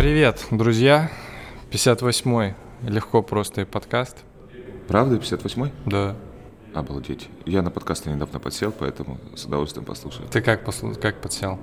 [0.00, 1.10] Привет, друзья.
[1.70, 2.54] 58-й
[2.88, 4.16] легко просто и подкаст.
[4.88, 5.70] Правда, 58-й?
[5.84, 6.16] Да.
[6.72, 7.28] Обалдеть.
[7.44, 10.26] Я на подкасты недавно подсел, поэтому с удовольствием послушаю.
[10.30, 10.94] Ты как, послу...
[10.94, 11.58] как подсел?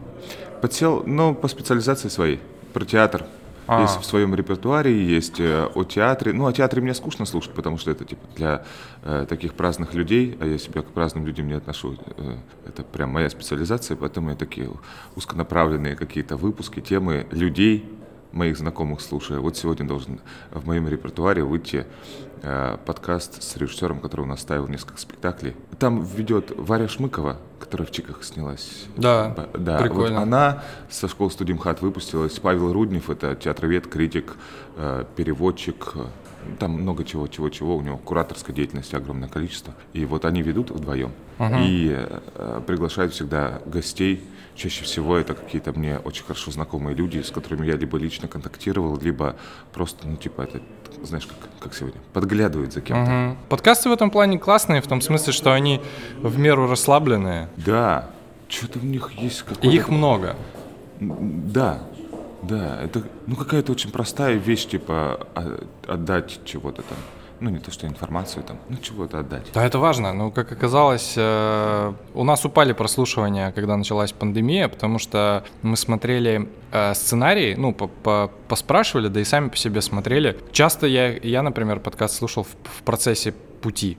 [0.62, 2.40] Подсел, ну, по специализации своей.
[2.74, 3.26] Про театр.
[3.66, 3.82] А.
[3.82, 6.32] Есть в своем репертуаре, есть э, о театре.
[6.32, 8.64] Ну, о театре мне скучно слушать, потому что это типа для
[9.02, 11.98] э, таких праздных людей, а я себя к праздным людям не отношу.
[12.18, 12.36] Э,
[12.68, 14.70] это прям моя специализация, поэтому я такие
[15.16, 17.84] узконаправленные какие-то выпуски, темы людей,
[18.32, 19.42] моих знакомых слушаю.
[19.42, 20.20] Вот сегодня должен
[20.52, 21.86] в моем репертуаре выйти
[22.44, 25.56] э, подкаст с режиссером, который у нас ставил несколько спектаклей.
[25.80, 28.86] Там ведет Варя Шмыкова, которая в Чиках снялась.
[28.96, 29.78] Да, Б- да.
[29.80, 30.20] прикольно.
[30.20, 32.40] Вот она со школы студии МХАТ выпустилась.
[32.40, 34.36] Павел Руднев, это театровед, критик,
[34.76, 35.94] э, переводчик,
[36.60, 37.76] там много чего, чего-чего.
[37.76, 39.74] У него кураторской деятельности огромное количество.
[39.94, 41.12] И вот они ведут вдвоем.
[41.40, 44.24] И э, приглашают всегда гостей.
[44.58, 48.98] Чаще всего это какие-то мне очень хорошо знакомые люди, с которыми я либо лично контактировал,
[49.00, 49.36] либо
[49.72, 50.60] просто, ну, типа, это,
[51.04, 53.12] знаешь, как, как сегодня, подглядывают за кем-то.
[53.12, 53.38] Мгм.
[53.50, 55.80] Подкасты в этом плане классные, в том смысле, что они
[56.24, 57.50] в меру расслабленные.
[57.56, 58.10] Да,
[58.50, 59.68] что-то в них есть И какой-то...
[59.68, 60.36] их много.
[61.00, 61.84] Да,
[62.42, 66.98] да, это ну какая-то очень простая вещь, типа а, отдать чего-то там.
[67.40, 69.46] Ну не то, что информацию там, ну чего-то отдать.
[69.54, 70.14] Да, это важно.
[70.14, 76.50] Ну, как оказалось, э, у нас упали прослушивания, когда началась пандемия, потому что мы смотрели
[76.72, 80.40] э, сценарий, ну, по- по- поспрашивали, да и сами по себе смотрели.
[80.52, 83.98] Часто я, я например, подкаст слушал в, в процессе пути.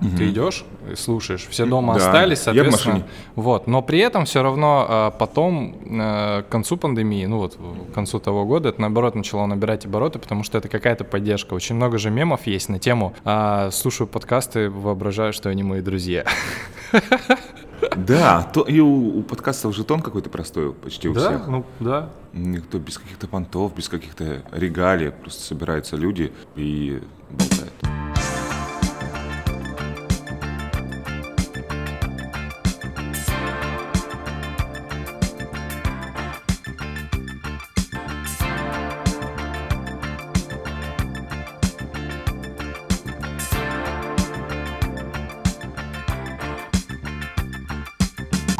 [0.00, 0.64] Ты идешь
[0.96, 2.94] слушаешь, все дома Да, остались, я в соответственно.
[2.94, 3.10] машине.
[3.34, 7.58] Вот, но при этом все равно э, потом э, к концу пандемии, ну вот
[7.90, 11.54] к концу того года, это наоборот начало набирать обороты, потому что это какая-то поддержка.
[11.54, 13.14] Очень много же мемов есть на тему.
[13.24, 16.24] а, слушаю подкасты, воображаю, что они мои друзья.
[17.96, 21.46] Да, то, и у, у подкастов жетон какой-то простой почти у всех.
[21.46, 22.10] ну да.
[22.32, 27.00] Никто без каких-то понтов, без каких-то регалий, просто собираются люди и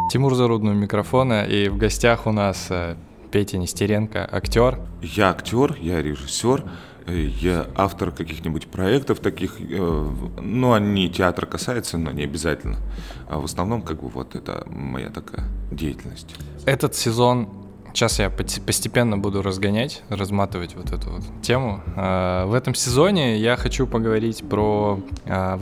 [0.09, 2.95] Тимур Зарудный у микрофона, и в гостях у нас э,
[3.31, 4.79] Петя Нестеренко, актер.
[5.03, 6.63] Я актер, я режиссер,
[7.05, 10.07] э, я автор каких-нибудь проектов таких, э,
[10.41, 12.77] ну, они театра касаются, но не обязательно.
[13.29, 16.35] А в основном, как бы, вот это моя такая деятельность.
[16.65, 17.47] Этот сезон,
[17.93, 21.83] сейчас я постепенно буду разгонять, разматывать вот эту вот тему.
[21.95, 25.55] В этом сезоне я хочу поговорить про э,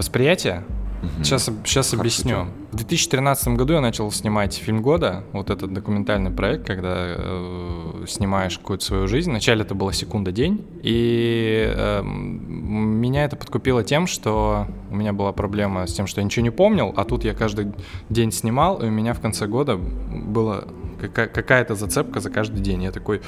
[1.24, 2.48] Сейчас, сейчас объясню.
[2.72, 8.58] В 2013 году я начал снимать фильм года, вот этот документальный проект, когда э, снимаешь
[8.58, 9.30] какую-то свою жизнь.
[9.30, 15.32] Вначале это была секунда день, и эм, меня это подкупило тем, что у меня была
[15.32, 17.74] проблема с тем, что я ничего не помнил, а тут я каждый
[18.10, 20.66] день снимал, и у меня в конце года была
[21.00, 22.84] кака- какая-то зацепка за каждый день.
[22.84, 23.22] Я такой,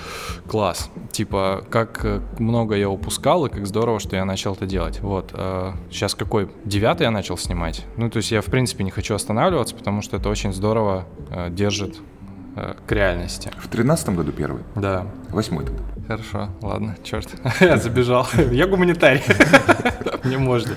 [0.47, 0.89] класс.
[1.11, 4.99] Типа, как э, много я упускал, и как здорово, что я начал это делать.
[5.01, 5.31] Вот.
[5.91, 6.49] сейчас какой?
[6.65, 7.85] Девятый я начал снимать.
[7.97, 11.49] Ну, то есть я, в принципе, не хочу останавливаться, потому что это очень здорово э,
[11.49, 11.97] держит
[12.55, 13.51] э, к реальности.
[13.59, 15.05] В тринадцатом году первый, Да.
[15.29, 15.83] восьмой тогда.
[16.07, 17.27] Хорошо, ладно, черт.
[17.59, 18.27] Я забежал.
[18.51, 19.21] Я гуманитарий.
[20.23, 20.73] Мне можно.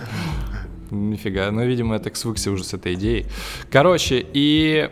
[0.90, 1.50] Нифига.
[1.50, 3.26] Ну, видимо, я так свыкся уже с этой идеей.
[3.70, 4.90] Короче, и...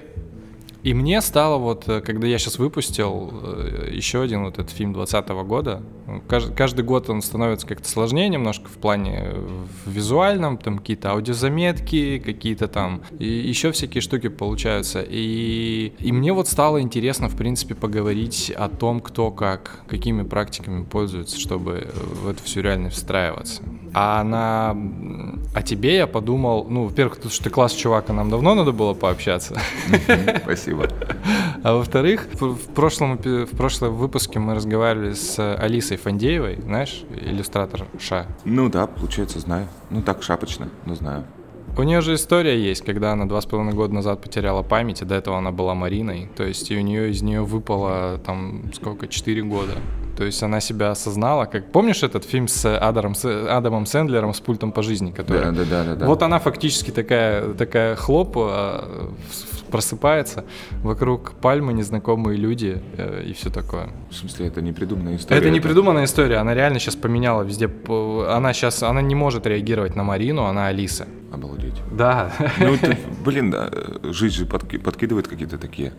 [0.82, 4.94] И мне стало вот, э, когда я сейчас выпустил э, еще один вот этот фильм
[4.94, 9.90] 2020 года, ну, кажд- каждый год он становится как-то сложнее немножко в плане э, в
[9.90, 15.04] визуальном, там какие-то аудиозаметки, какие-то там, и еще всякие штуки получаются.
[15.06, 20.84] И, и мне вот стало интересно, в принципе, поговорить о том, кто как, какими практиками
[20.84, 23.62] пользуется, чтобы в эту всю реальность встраиваться.
[23.92, 24.76] А на...
[25.54, 28.72] О тебе я подумал, ну, во-первых, потому что ты класс чувак, и нам давно надо
[28.72, 29.60] было пообщаться.
[29.88, 30.88] Мгм, Спасибо.
[31.62, 38.26] А во-вторых, в прошлом, в прошлом выпуске мы разговаривали с Алисой Фандеевой, знаешь, иллюстратор Ша.
[38.46, 39.68] Ну да, получается, знаю.
[39.90, 41.24] Ну так, шапочно, но знаю.
[41.76, 45.04] У нее же история есть, когда она два с половиной года назад потеряла память, и
[45.04, 46.28] до этого она была Мариной.
[46.36, 49.72] То есть у нее из нее выпало там сколько, четыре года.
[50.16, 54.40] То есть она себя осознала, как помнишь этот фильм с Адамом, с Адамом Сэндлером с
[54.40, 55.44] пультом по жизни, который.
[55.44, 56.06] Да, да, да, да, да.
[56.06, 59.10] Вот она фактически такая, такая хлоп а,
[59.70, 60.44] просыпается,
[60.82, 63.88] вокруг пальмы незнакомые люди э, и все такое.
[64.10, 65.40] В смысле, это не придуманная история.
[65.40, 67.70] Это не придуманная история, она реально сейчас поменяла везде.
[68.28, 71.06] Она сейчас, она не может реагировать на Марину, она Алиса.
[71.32, 71.74] Обалдеть.
[71.92, 72.32] Да.
[72.58, 73.70] Ну, это, блин, да,
[74.02, 75.92] жизнь же подки- подкидывает какие-то такие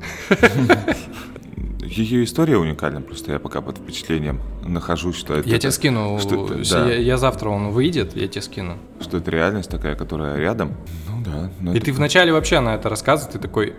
[1.83, 5.49] Ее история уникальна, просто я пока под впечатлением нахожусь, что это...
[5.49, 6.89] Я тебе скину, что это, да.
[6.89, 8.77] я, я завтра он выйдет, я тебе скину.
[9.01, 10.71] Что это реальность такая, которая рядом,
[11.09, 11.51] ну да.
[11.73, 13.73] И ты вначале вообще на это рассказываешь, ты такой...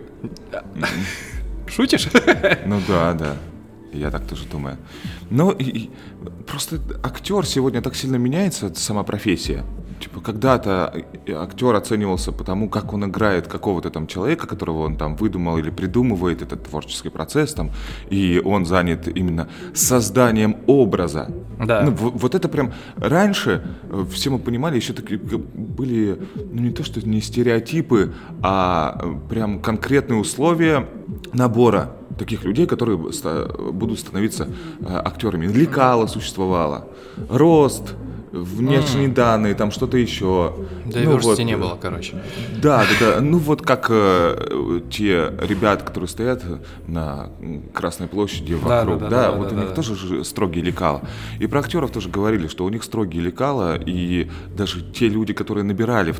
[1.65, 2.07] Шутишь?
[2.67, 3.35] Ну да, да.
[3.93, 4.77] Я так тоже думаю.
[5.29, 5.91] Но и, и,
[6.47, 9.63] просто актер сегодня так сильно меняется, сама профессия.
[9.99, 10.93] Типа, когда-то
[11.29, 15.69] актер оценивался по тому, как он играет какого-то там человека, которого он там выдумал или
[15.69, 17.71] придумывает этот творческий процесс там,
[18.09, 21.29] и он занят именно созданием образа.
[21.63, 21.83] Да.
[21.83, 26.19] Ну, вот, вот это прям раньше э, все мы понимали, еще такие были,
[26.51, 30.85] ну не то что не стереотипы, а э, прям конкретные условия
[31.31, 34.47] набора таких людей, которые будут становиться
[34.81, 35.47] э, актерами.
[35.47, 36.87] Лекала существовало,
[37.29, 37.95] рост,
[38.33, 39.13] внешние mm.
[39.13, 40.55] данные, там что-то еще.
[40.85, 42.15] Да ну, вот, не было, короче.
[42.61, 43.21] Да, да, да.
[43.21, 46.43] Ну вот как э, те ребята, которые стоят
[46.87, 47.29] на
[47.73, 49.75] Красной площади вокруг, да, да, да, да, да вот да, у них да.
[49.75, 51.01] тоже строгие лекала.
[51.39, 55.63] И про актеров тоже говорили, что у них строгие лекала, и даже те люди, которые
[55.63, 56.15] набирали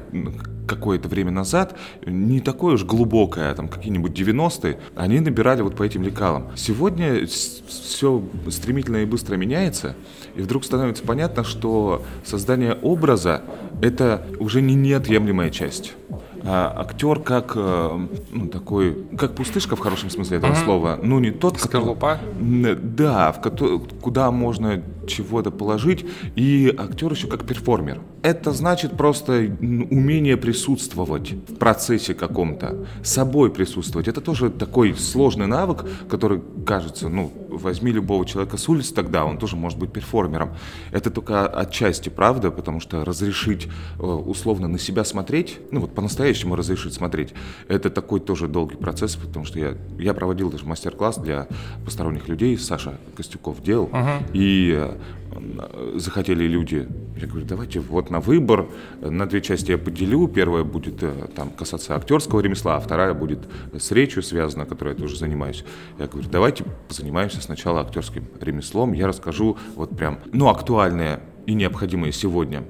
[0.68, 5.84] какое-то время назад, не такое уж глубокое, а там какие-нибудь 90-е, они набирали вот по
[5.84, 6.52] этим лекалам.
[6.56, 9.96] Сегодня все стремительно и быстро меняется,
[10.36, 13.42] и вдруг становится понятно, что создание образа—
[13.82, 15.94] это уже не неотъемлемая часть
[16.46, 20.66] а, актер как э, ну, такой, как пустышка в хорошем смысле этого mm-hmm.
[20.66, 21.00] слова.
[21.02, 22.20] Ну, не тот, Скорлупа?
[22.38, 23.40] Который, да, в,
[24.02, 26.06] куда можно чего-то положить,
[26.36, 28.02] и актер еще как перформер.
[28.24, 34.08] Это значит просто умение присутствовать в процессе каком-то, собой присутствовать.
[34.08, 39.38] Это тоже такой сложный навык, который кажется, ну, возьми любого человека с улицы, тогда он
[39.38, 40.56] тоже может быть перформером.
[40.92, 43.68] Это только отчасти правда, потому что разрешить
[44.00, 47.34] э, условно на себя смотреть, ну вот по-настоящему разрешить смотреть,
[47.68, 51.48] это такой тоже долгий процесс, потому что я, я проводил даже мастер-класс для
[51.86, 54.32] посторонних людей, Саша Костюков делал, uh-huh.
[54.34, 54.98] и э,
[55.96, 56.88] захотели люди,
[57.18, 58.68] я говорю, давайте вот на выбор,
[59.02, 63.40] на две части я поделю, первая будет э, там касаться актерского ремесла, а вторая будет
[63.78, 65.64] с речью связана, которой я тоже занимаюсь.
[66.00, 72.14] Я говорю, давайте занимаемся сначала актерским ремеслом, я расскажу вот прям, ну, актуальные и необходимые
[72.14, 72.64] сегодня,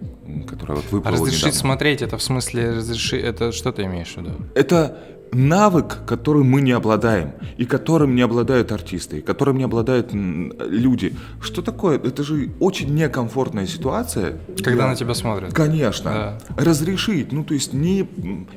[0.47, 1.59] которые вот выпало Разрешить недавно.
[1.59, 4.31] смотреть, это в смысле разреши, это что ты имеешь в виду?
[4.55, 4.97] Это
[5.33, 11.15] навык, которым мы не обладаем, и которым не обладают артисты, и которым не обладают люди.
[11.41, 11.97] Что такое?
[11.97, 14.38] Это же очень некомфортная ситуация.
[14.63, 14.89] Когда да.
[14.89, 15.53] на тебя смотрят.
[15.53, 16.39] Конечно.
[16.50, 16.63] Да.
[16.63, 18.07] Разрешить, ну то есть не,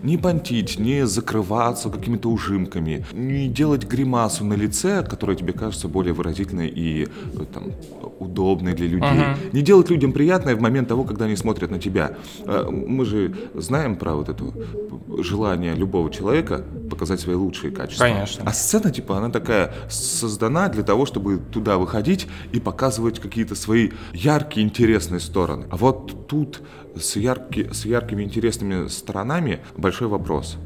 [0.03, 6.13] не понтить, не закрываться какими-то ужимками, не делать гримасу на лице, которая тебе кажется более
[6.13, 7.73] выразительной и э, там,
[8.19, 9.09] удобной для людей.
[9.09, 9.53] Угу.
[9.53, 12.17] Не делать людям приятное в момент того, когда они смотрят на тебя.
[12.45, 14.45] Э, мы же знаем про вот это
[15.23, 18.05] желание любого человека показать свои лучшие качества.
[18.05, 18.45] Конечно.
[18.47, 23.91] А сцена, типа, она такая создана для того, чтобы туда выходить и показывать какие-то свои
[24.13, 25.67] яркие, интересные стороны.
[25.71, 26.63] А вот тут
[26.99, 30.57] с, ярки, с яркими, интересными сторонами большой вопрос.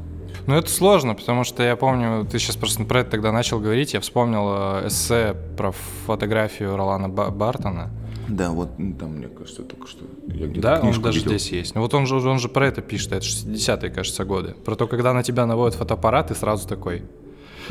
[0.47, 3.93] Ну, это сложно, потому что я помню, ты сейчас просто про это тогда начал говорить,
[3.93, 4.47] я вспомнил
[4.83, 5.71] э, эссе про
[6.05, 7.91] фотографию Ролана Бартона.
[8.27, 11.31] Да, вот там, мне кажется, только что я Да, он даже видел.
[11.31, 11.75] здесь есть.
[11.75, 14.55] Ну вот он же, он же про это пишет, это 60-е, кажется, годы.
[14.65, 17.03] Про то, когда на тебя наводят фотоаппарат, ты сразу такой,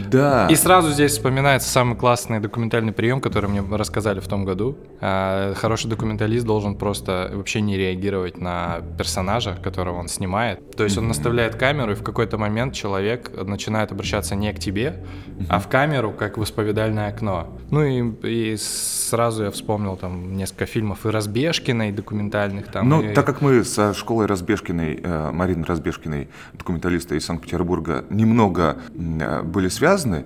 [0.08, 0.46] да.
[0.48, 4.76] И сразу здесь вспоминается самый классный документальный прием, который мне рассказали в том году.
[5.00, 10.76] А, хороший документалист должен просто вообще не реагировать на персонажа, которого он снимает.
[10.76, 15.04] То есть он наставляет камеру, и в какой-то момент человек начинает обращаться не к тебе,
[15.48, 17.48] а в камеру, как в исповедальное окно.
[17.70, 22.88] Ну и, и сразу я вспомнил там несколько фильмов и Разбежкиной, документальных там.
[22.88, 23.14] Ну, и...
[23.14, 29.68] так как мы со школой Разбежкиной, э, Марины Разбежкиной, документалиста из Санкт-Петербурга, немного э, были
[29.68, 30.24] связаны, э,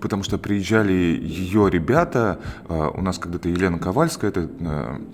[0.00, 4.48] потому что приезжали ее ребята, у нас когда-то Елена Ковальская, это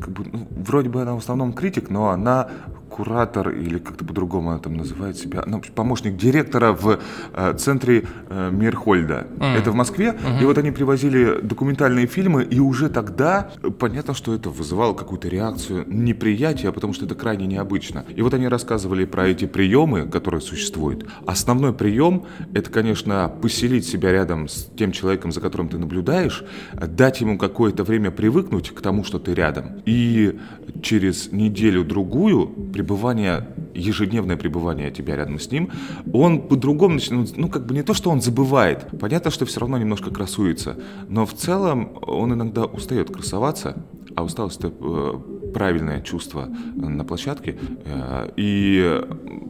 [0.00, 2.48] как бы, ну, вроде бы она в основном критик, но она
[2.94, 7.00] куратор или как-то по-другому она там называет себя, ну, помощник директора в
[7.32, 9.26] э, центре э, Мирхольда.
[9.36, 9.58] Mm.
[9.58, 10.10] Это в Москве.
[10.10, 10.42] Mm-hmm.
[10.42, 13.50] И вот они привозили документальные фильмы, и уже тогда
[13.80, 18.04] понятно, что это вызывало какую-то реакцию неприятия, потому что это крайне необычно.
[18.14, 21.04] И вот они рассказывали про эти приемы, которые существуют.
[21.26, 26.42] Основной прием— это, конечно, поселить себя рядом с тем человеком, за которым ты наблюдаешь,
[26.73, 29.80] дать ему какое-то время привыкнуть к тому, что ты рядом.
[29.87, 30.40] И
[30.82, 35.70] через неделю-другую пребывание, ежедневное пребывание тебя рядом с ним,
[36.12, 38.87] он по-другому начинает, ну, как бы не то, что он забывает.
[39.00, 40.76] Понятно, что все равно немножко красуется,
[41.08, 43.84] но в целом он иногда устает красоваться,
[44.16, 45.20] а усталость это э,
[45.54, 49.00] правильное чувство на площадке э, и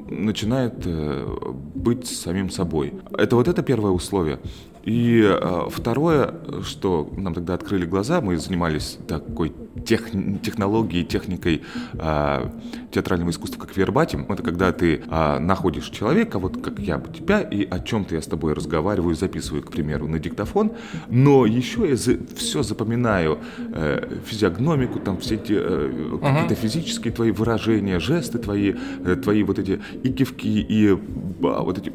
[0.09, 1.27] начинает э,
[1.75, 2.95] быть самим собой.
[3.17, 4.41] Это вот это первое условие.
[4.85, 9.53] И э, второе, что нам тогда открыли глаза, мы занимались такой
[9.87, 10.11] тех,
[10.43, 11.63] технологией, техникой
[11.95, 12.49] э,
[12.91, 14.27] театрального искусства, как вербатим.
[14.29, 18.23] Это когда ты э, находишь человека, вот как я бы тебя, и о чем-то я
[18.23, 20.73] с тобой разговариваю, записываю, к примеру, на диктофон,
[21.09, 23.39] но еще я за, все запоминаю,
[23.73, 29.59] э, физиогномику, там все эти э, какие-то физические твои выражения, жесты твои, э, твои вот
[29.59, 30.97] эти и кивки, и э,
[31.41, 31.91] вот эти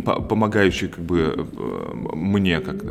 [0.00, 2.84] помогающие как бы э, мне, как,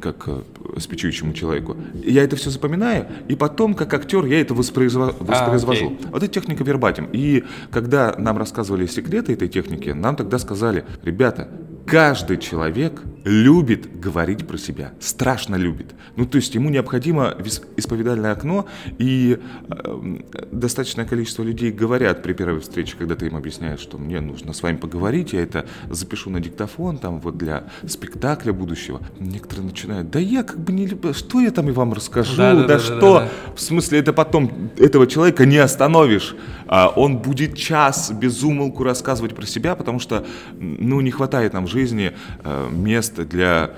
[0.00, 0.42] как э,
[0.78, 1.76] спичующему человеку.
[1.94, 5.14] Я это все запоминаю, и потом, как актер, я это воспроизво...
[5.18, 5.86] воспроизвожу.
[5.86, 6.10] А, okay.
[6.10, 7.08] вот это техника вербатим.
[7.12, 11.48] И когда нам рассказывали секреты этой техники, нам тогда сказали, ребята,
[11.86, 15.94] каждый человек любит говорить про себя, страшно любит.
[16.16, 17.36] Ну, то есть ему необходимо
[17.76, 18.66] исповедальное окно,
[18.98, 20.16] и э,
[20.50, 24.62] достаточное количество людей говорят при первой встрече, когда ты им объясняешь, что мне нужно с
[24.62, 29.00] вами поговорить, я это запишу на диктофон, там, вот для спектакля будущего.
[29.18, 32.54] Некоторые начинают, да я как бы не люблю, что я там и вам расскажу, да,
[32.54, 33.54] да, да, да что, да, да.
[33.54, 36.34] в смысле, это потом этого человека не остановишь,
[36.66, 40.26] а он будет час без умолку рассказывать про себя, потому что,
[40.58, 42.12] ну, не хватает нам жизни
[42.44, 43.70] э, мест место для,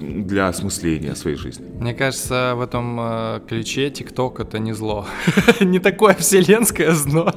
[0.00, 1.66] для осмысления своей жизни.
[1.80, 5.06] Мне кажется, в этом э, ключе ТикТок это не зло.
[5.60, 7.32] не такое вселенское зло.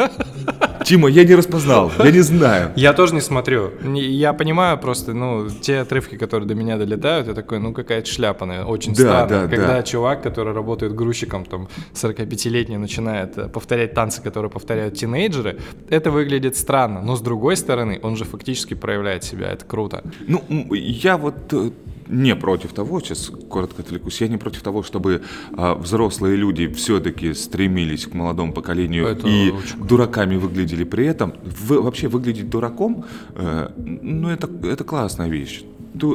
[0.86, 2.72] Тима, я не распознал, я не знаю.
[2.76, 3.72] Я тоже не смотрю.
[3.96, 8.46] Я понимаю просто, ну, те отрывки, которые до меня долетают, я такой, ну, какая-то шляпа,
[8.46, 9.28] наверное, очень да, странно.
[9.28, 9.84] Да, когда да.
[9.84, 16.56] чувак, который работает грузчиком, там, 45-летний, начинает э, повторять танцы, которые повторяют тинейджеры, это выглядит
[16.56, 17.02] странно.
[17.02, 20.04] Но с другой стороны, он же фактически проявляет себя, это круто.
[20.28, 20.44] Ну,
[20.74, 21.70] я вот э,
[22.08, 25.22] не против того, сейчас коротко отвлекусь, я не против того, чтобы
[25.58, 31.34] а, взрослые люди все-таки стремились к молодому поколению это и дураками выглядели при этом.
[31.44, 33.06] Вы, вообще выглядеть дураком,
[33.36, 35.64] э, ну это, это классная вещь.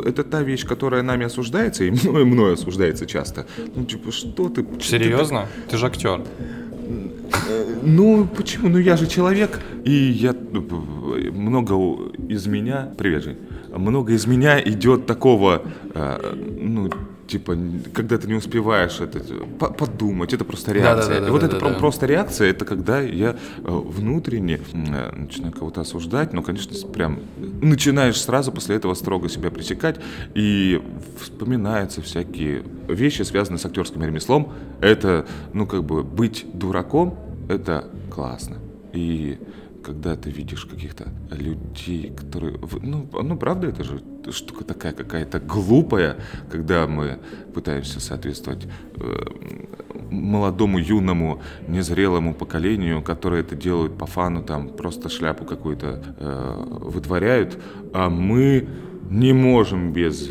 [0.06, 3.46] Это та вещь, которая нами осуждается, и мной, мной осуждается часто.
[3.76, 4.66] Ну, типа, что ты...
[4.80, 5.46] Серьезно?
[5.66, 6.20] Ты, ты же актер.
[7.82, 8.68] Ну, почему?
[8.68, 10.34] Ну, я же человек, и я...
[10.52, 10.62] Ну,
[11.32, 11.74] много
[12.28, 12.92] из меня...
[12.96, 13.38] Привет, Жень
[13.78, 15.62] много из меня идет такого,
[15.94, 16.90] э, ну,
[17.26, 17.56] типа,
[17.92, 19.20] когда ты не успеваешь это
[19.58, 21.14] подумать, это просто реакция.
[21.14, 21.74] Да, да, да, и вот да, это да, да.
[21.78, 27.20] просто реакция, это когда я э, внутренне э, начинаю кого-то осуждать, но, конечно, прям
[27.62, 29.96] начинаешь сразу после этого строго себя пресекать,
[30.34, 30.82] и
[31.20, 34.52] вспоминаются всякие вещи, связанные с актерским ремеслом.
[34.80, 38.56] Это, ну, как бы, быть дураком, это классно.
[38.92, 39.38] И
[39.84, 42.58] когда ты видишь каких-то людей, которые...
[42.82, 46.16] Ну, ну, правда, это же штука такая какая-то глупая,
[46.50, 47.18] когда мы
[47.52, 49.16] пытаемся соответствовать э,
[50.10, 57.58] молодому, юному, незрелому поколению, которые это делают по фану, там просто шляпу какую-то э, вытворяют,
[57.92, 58.66] а мы
[59.10, 60.30] не можем без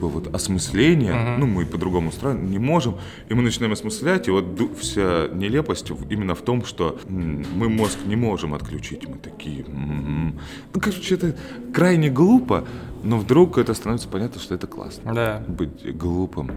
[0.00, 1.36] бы вот осмысление, uh-huh.
[1.38, 2.96] ну мы по-другому устроены, не можем,
[3.28, 4.46] и мы начинаем осмыслять, и вот
[4.80, 10.40] вся нелепость именно в том, что мы мозг не можем отключить, мы такие, м-м-м.
[10.74, 11.36] ну короче, это
[11.72, 12.64] крайне глупо,
[13.02, 15.14] но вдруг это становится понятно, что это классно.
[15.14, 15.44] Да.
[15.46, 16.50] Быть глупым.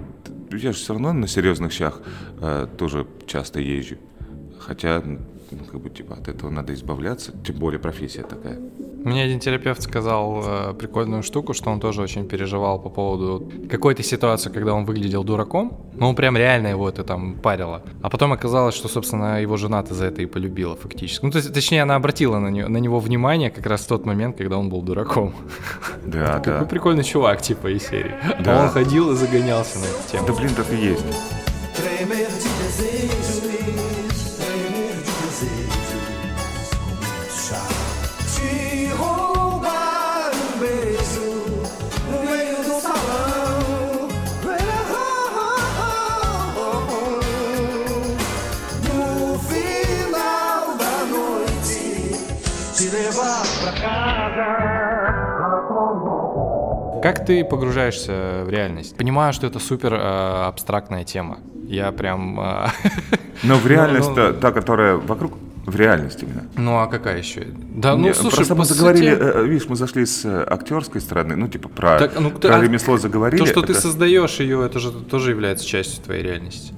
[0.51, 2.01] Я же все равно на серьезных щах
[2.39, 3.95] э, тоже часто езжу,
[4.59, 5.03] хотя
[5.53, 8.60] ну, как бы типа от этого надо избавляться, тем более профессия такая.
[9.03, 14.01] Мне один терапевт сказал э, прикольную штуку, что он тоже очень переживал по поводу какой-то
[14.01, 17.81] ситуации, когда он выглядел дураком, но он прям реально его это там парило.
[18.01, 21.25] А потом оказалось, что, собственно, его жена-то за это и полюбила фактически.
[21.25, 24.05] Ну, то есть, точнее, она обратила на, нее, на него внимание как раз в тот
[24.05, 25.33] момент, когда он был дураком.
[26.05, 26.53] Да, да.
[26.53, 28.15] Какой прикольный чувак, типа, из серии.
[28.39, 28.62] Да.
[28.62, 30.27] А он ходил и загонялся на эту тему.
[30.27, 31.05] Да, блин, так и есть.
[57.03, 58.95] Как ты погружаешься в реальность?
[58.95, 59.98] Понимаю, что это супер э,
[60.48, 61.39] абстрактная тема.
[61.67, 62.39] Я прям...
[62.39, 62.67] Э,
[63.43, 65.33] Но в реальность ну, ну, та, которая вокруг,
[65.65, 66.48] в реальности именно.
[66.55, 67.48] Ну а какая еще?
[67.75, 69.22] Да, ну Не, слушай, просто мы заговорили, сути...
[69.22, 72.62] Э, видишь, мы зашли с э, актерской стороны, ну типа про, так, ну, про а,
[72.62, 73.41] ремесло заговорили.
[73.41, 73.74] То, что это...
[73.74, 76.74] ты создаешь ее, это же тоже является частью твоей реальности.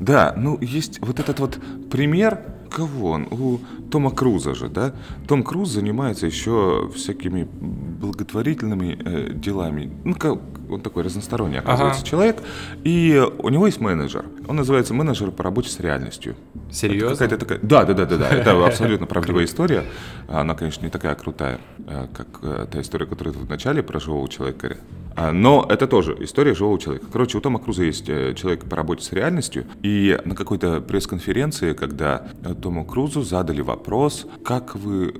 [0.00, 1.58] Да, ну есть вот этот вот
[1.90, 3.28] пример, кого он?
[3.30, 3.58] У
[3.90, 4.94] Тома Круза же, да?
[5.26, 9.90] Том Круз занимается еще всякими благотворительными э, делами.
[10.04, 10.38] Ну, как,
[10.70, 12.10] он такой разносторонний, оказывается, ага.
[12.10, 12.42] человек.
[12.84, 14.24] И у него есть менеджер.
[14.46, 16.36] Он называется менеджер по работе с реальностью.
[16.70, 17.16] Серьезно?
[17.16, 17.58] какая-то такая...
[17.62, 18.28] Да, да, да, да, да.
[18.30, 19.84] Это абсолютно правдивая история.
[20.28, 23.98] Она, конечно, не такая крутая, э, как э, та история, которую ты в начале про
[23.98, 24.76] живого человека
[25.16, 27.06] а, но это тоже история живого человека.
[27.12, 31.72] Короче, у Тома Круза есть э, человек по работе с реальностью, и на какой-то пресс-конференции,
[31.72, 32.28] когда
[32.62, 35.12] Тому Крузу задали вопрос, как вы,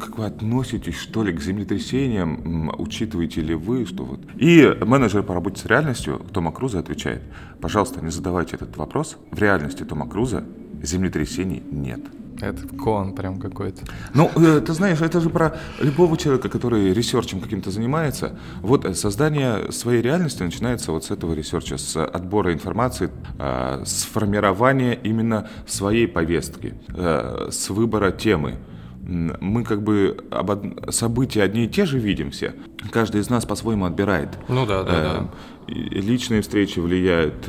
[0.00, 4.20] как вы относитесь, что ли, к землетрясениям, учитываете ли вы, что вот...
[4.36, 7.22] И менеджер по работе с реальностью Тома Круза отвечает,
[7.60, 10.44] пожалуйста, не задавайте этот вопрос, в реальности Тома Круза
[10.82, 12.00] землетрясений нет.
[12.40, 13.82] Это коан прям какой-то.
[14.12, 18.38] Ну, э, ты знаешь, это же про любого человека, который research ем каким-то занимается.
[18.60, 23.82] Вот э, создание своей реальности начинается вот с этого research а, с отбора информации, э,
[23.84, 28.58] с формирования именно своей повестки, с выбора темы
[29.06, 32.54] мы как бы об события одни и те же видим все.
[32.90, 34.30] Каждый из нас по-своему отбирает.
[34.48, 35.30] Ну да, да, да.
[35.66, 37.48] Личные встречи влияют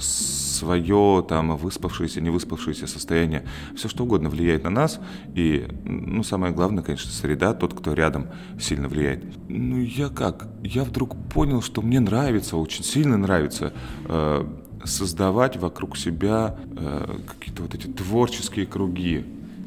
[0.00, 3.44] свое, там, выспавшееся, не выспавшееся состояние,
[3.76, 5.00] все что угодно влияет на нас,
[5.34, 8.28] и, ну, самое главное, конечно, среда, тот, кто рядом,
[8.60, 9.24] сильно влияет.
[9.48, 10.48] Ну, я как?
[10.62, 13.72] Я вдруг понял, что мне нравится, очень сильно нравится
[14.06, 14.46] э,
[14.84, 19.24] создавать вокруг себя э, какие-то вот эти творческие круги,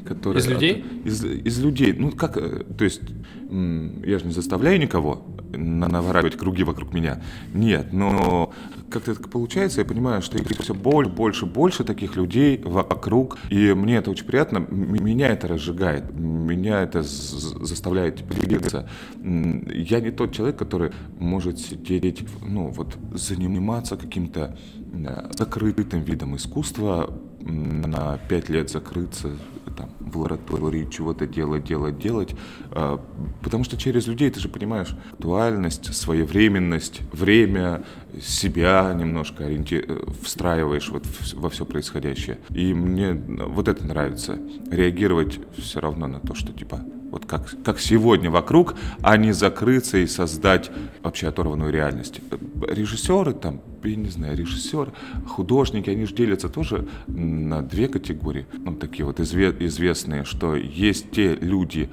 [0.08, 0.40] которые...
[0.40, 0.84] Из людей?
[1.04, 1.92] Из, из людей.
[1.92, 3.02] Ну, как, э, то есть,
[3.50, 7.22] я же не заставляю никого наворачивать круги вокруг меня.
[7.54, 8.52] Нет, но
[8.90, 13.72] как-то так получается, я понимаю, что их все больше, больше, больше таких людей вокруг, и
[13.72, 18.88] мне это очень приятно, меня это разжигает, меня это заставляет двигаться.
[19.22, 24.56] Я не тот человек, который может сидеть, ну вот, заниматься каким-то
[24.92, 29.30] э, закрытым видом искусства, на пять лет закрыться
[29.78, 32.34] там, в лаборатории, чего-то делать, делать, делать.
[32.72, 33.00] А,
[33.42, 37.84] потому что через людей ты же понимаешь актуальность, своевременность, время,
[38.20, 39.84] себя немножко ориенти...
[40.22, 42.38] встраиваешь вот во все происходящее.
[42.50, 44.38] И мне вот это нравится.
[44.70, 49.98] Реагировать все равно на то, что типа вот как, как сегодня вокруг, а не закрыться
[49.98, 50.70] и создать
[51.02, 52.20] вообще оторванную реальность.
[52.68, 54.92] Режиссеры там, я не знаю, режиссеры,
[55.26, 61.34] художники, они же делятся тоже на две категории, ну, такие вот известные, что есть те
[61.34, 61.88] люди,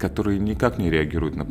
[0.00, 1.42] которые никак не реагируют на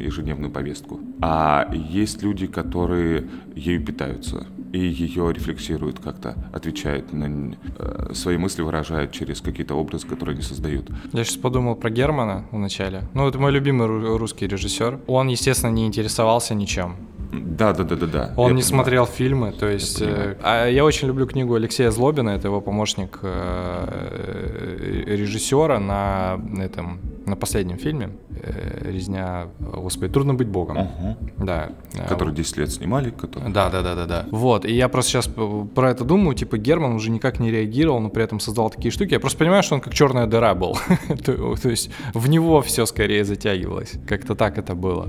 [0.00, 8.10] ежедневную повестку, а есть люди, которые ею питаются и ее рефлексируют как-то, отвечают на э,
[8.12, 10.90] свои мысли, выражают через какие-то образы, которые они создают.
[11.12, 13.04] Я сейчас подумал про Германа вначале.
[13.14, 15.00] Ну, это мой любимый русский режиссер.
[15.06, 16.96] Он, естественно, не интересовался ничем.
[17.32, 18.20] Да, да, да, да, да.
[18.36, 18.62] Он я не понимаю.
[18.62, 20.00] смотрел фильмы, то есть.
[20.00, 26.40] Я, э, а я очень люблю книгу Алексея Злобина, это его помощник э, режиссера на
[26.58, 30.78] этом на последнем фильме э, «Резня», господи, «Трудно быть богом».
[30.78, 31.16] Угу.
[31.44, 31.70] Да.
[32.08, 33.10] Который 10 лет снимали.
[33.10, 33.52] Который...
[33.52, 34.26] Да, да, да, да, да.
[34.30, 35.30] Вот, и я просто сейчас
[35.74, 39.12] про это думаю, типа Герман уже никак не реагировал, но при этом создал такие штуки.
[39.12, 40.76] Я просто понимаю, что он как черная дыра был.
[41.24, 43.94] то, есть в него все скорее затягивалось.
[44.06, 45.08] Как-то так это было.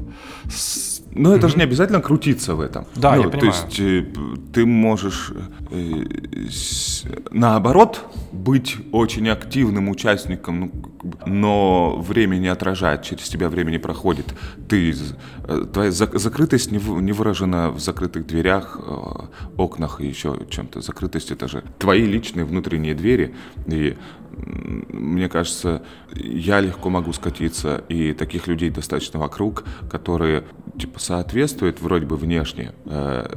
[1.12, 2.86] Но это же не обязательно крутиться в этом.
[2.96, 3.40] Да, ну, я понимаю.
[3.40, 4.06] То есть э,
[4.52, 5.32] ты можешь
[5.72, 6.06] э,
[7.32, 10.72] наоборот быть очень активным участником, ну,
[11.28, 14.26] но время не отражает, через тебя время не проходит.
[14.68, 14.96] Ты,
[15.48, 18.80] э, твоя закрытость не, не выражена в закрытых дверях,
[19.58, 20.82] окнах и еще чем-то.
[20.82, 23.36] Закрытость это же твои личные внутренние двери.
[23.68, 23.98] И
[24.46, 30.44] мне кажется, я легко могу скатиться, и таких людей достаточно вокруг, которые
[30.78, 33.28] типа соответствуют вроде бы внешне э,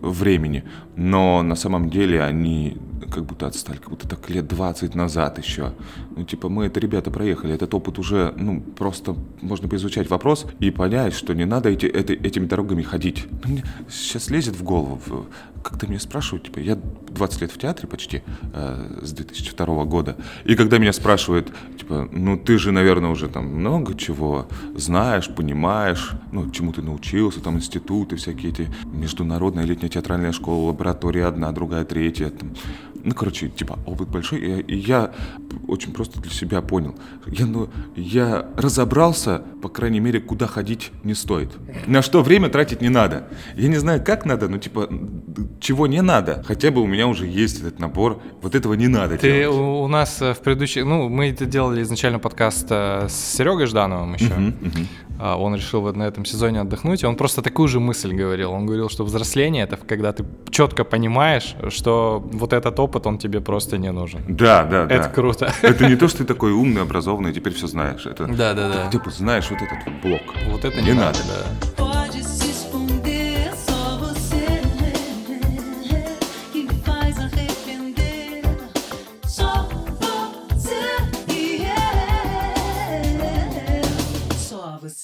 [0.00, 0.64] времени,
[0.96, 2.78] но на самом деле они
[3.10, 5.72] как будто отстали, как будто так лет 20 назад еще.
[6.16, 10.70] Ну, типа, мы это, ребята, проехали, этот опыт уже, ну, просто можно поизучать вопрос и
[10.70, 13.26] понять, что не надо эти, эти, этими дорогами ходить.
[13.44, 15.26] Ну, мне сейчас лезет в голову,
[15.62, 18.22] когда меня спрашивают, типа, я 20 лет в театре почти,
[18.54, 23.46] э, с 2002 года, и когда меня спрашивают, типа, ну, ты же, наверное, уже там
[23.46, 30.32] много чего знаешь, понимаешь, ну, чему ты научился, там, институты, всякие эти, международная летняя театральная
[30.32, 32.52] школа, лаборатория одна, другая, третья, там,
[33.06, 35.12] ну, короче, типа, опыт большой, и, и я
[35.68, 36.96] очень просто для себя понял.
[37.28, 41.50] Я, ну, я разобрался, по крайней мере, куда ходить не стоит.
[41.86, 43.28] На что время тратить не надо.
[43.54, 44.88] Я не знаю, как надо, но, типа,
[45.60, 46.42] чего не надо.
[46.48, 49.56] Хотя бы у меня уже есть этот набор, вот этого не надо Ты делать.
[49.56, 50.84] у, нас э, в предыдущих...
[50.84, 54.34] Ну, мы это делали изначально подкаст э, с Серегой Ждановым еще.
[54.34, 54.88] Мгм, мгм.
[55.18, 58.52] А, Он решил вот на этом сезоне отдохнуть, и он просто такую же мысль говорил.
[58.52, 63.40] Он говорил, что взросление— это когда ты четко понимаешь, что вот этот опыт, он тебе
[63.40, 64.22] просто не нужен.
[64.28, 64.94] Да, да, да.
[64.94, 65.52] Это круто.
[65.62, 68.06] Это не то, что ты такой умный, образованный, теперь все знаешь.
[68.06, 68.86] Это Да-да-да.
[68.86, 70.22] ты типа знаешь вот этот блок.
[70.50, 71.18] Вот это Не не, надо.
[71.18, 71.18] надо,
[71.78, 71.85] да.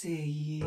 [0.05, 0.63] Eu.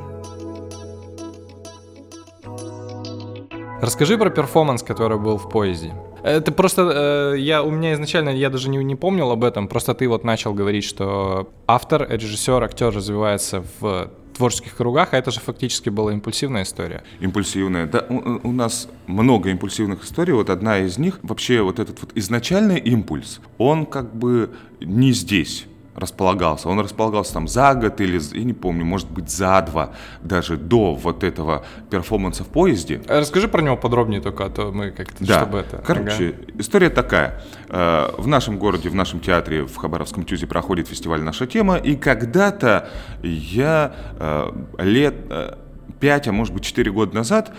[3.82, 5.94] Расскажи про перформанс, который был в поезде.
[6.24, 9.94] Это просто, э, я, у меня изначально, я даже не, не помнил об этом, просто
[9.94, 15.40] ты вот начал говорить, что автор, режиссер, актер развивается в творческих кругах, а это же
[15.40, 17.04] фактически была импульсивная история.
[17.20, 17.86] Импульсивная.
[17.86, 20.34] Да, у, у нас много импульсивных историй.
[20.34, 25.68] Вот одна из них, вообще вот этот вот изначальный импульс, он как бы не здесь
[25.96, 26.70] располагался.
[26.70, 30.94] Он располагался там за год или, я не помню, может быть за два, даже до
[30.94, 33.02] вот этого перформанса в поезде.
[33.08, 35.78] Э, Расскажи про него подробнее только, а то мы как-то, Да, чтобы это...
[35.78, 37.42] короче, история такая.
[37.70, 41.96] Э, В нашем городе, в нашем театре, в Хабаровском ТЮЗе проходит фестиваль «Наша тема», и
[41.96, 42.90] когда-то
[43.24, 45.16] я э, лет
[46.06, 47.52] э, пять, а может быть четыре года назад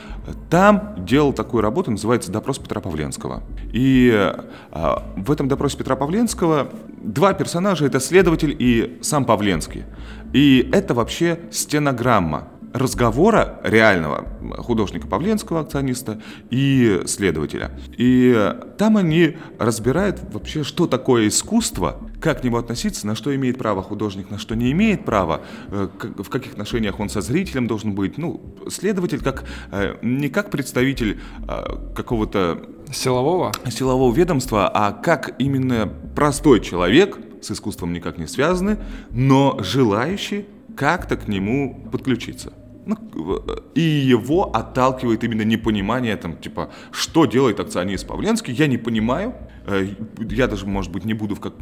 [0.51, 3.43] там делал такую работу, называется «Допрос Петра Павленского».
[3.73, 6.69] И э, в этом допросе Петра Павленского
[7.03, 9.85] два персонажа– это следователь и сам Павленский.
[10.33, 14.27] И это вообще стенограмма разговора реального
[14.59, 17.73] художника Павленского, акциониста, и следователя.
[17.97, 23.59] И там они разбирают вообще, что такое искусство, как к нему относиться, на что имеет
[23.59, 27.95] право художник, на что не имеет права, э, в каких отношениях он со зрителем должен
[27.95, 28.19] быть.
[28.19, 32.63] Ну, следователь как э, не как представитель э, какого-то
[32.93, 33.53] Силового?
[33.69, 38.77] силового ведомства, а как именно простой человек, с искусством никак не связанный,
[39.11, 42.53] но желающий как-то к нему подключиться.
[42.87, 48.79] Ну, в- и его отталкивает именно непонимание, там, типа, что делает акционист Павленский, я не
[48.79, 49.35] понимаю.
[49.67, 49.87] Э,
[50.21, 51.55] Я даже, может быть, не буду в как,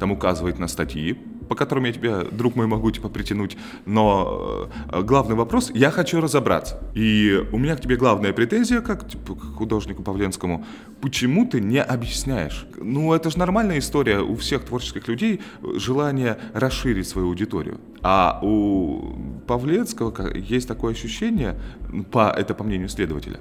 [0.00, 1.16] там указывать на статьи,
[1.48, 3.56] по которым я тебя, друг мой, могу типа притянуть.
[3.86, 6.80] Но э, главный вопрос, я хочу разобраться.
[6.96, 10.64] И у меня к тебе главная претензия, как типа, к художнику Павленскому,
[11.00, 12.66] почему ты не объясняешь?
[12.76, 17.78] Ну, это же нормальная история у всех творческих людей, э, желание расширить свою аудиторию.
[18.02, 19.14] А у
[19.46, 21.54] Павленского ка- есть такое ощущение,
[21.92, 23.38] ну, по, это по мнению следователя,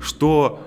[0.00, 0.60] что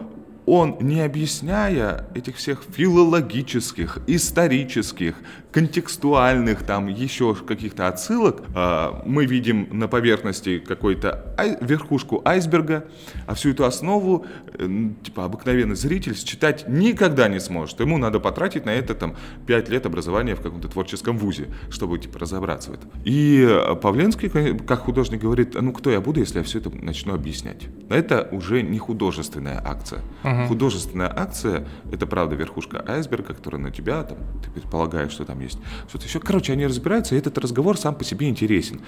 [0.46, 5.16] он, не объясняя этих всех филологических, исторических,
[5.52, 12.86] контекстуальных, там еще каких-то отсылок, а, мы видим на поверхности какой-то ай- верхушку айсберга,
[13.28, 14.26] а всю эту основу,
[14.58, 17.80] э, типа, обыкновенный зритель считать никогда не сможет.
[17.82, 19.16] Ему надо потратить на это там
[19.48, 22.90] 5 лет образования в каком-то творческом вузе, чтобы типа разобраться в этом.
[23.04, 24.30] И э, Павленский,
[24.66, 27.64] как художник, говорит, ну кто я буду, если я все это начну объяснять?
[27.90, 30.02] Это уже не художественная акция.
[30.48, 35.60] Художественная акция— это, правда, верхушка айсберга, которая на тебя, там, ты предполагаешь, что там есть
[35.90, 36.20] что-то еще.
[36.20, 38.82] Короче, они разбираются, и этот разговор сам по себе интересен.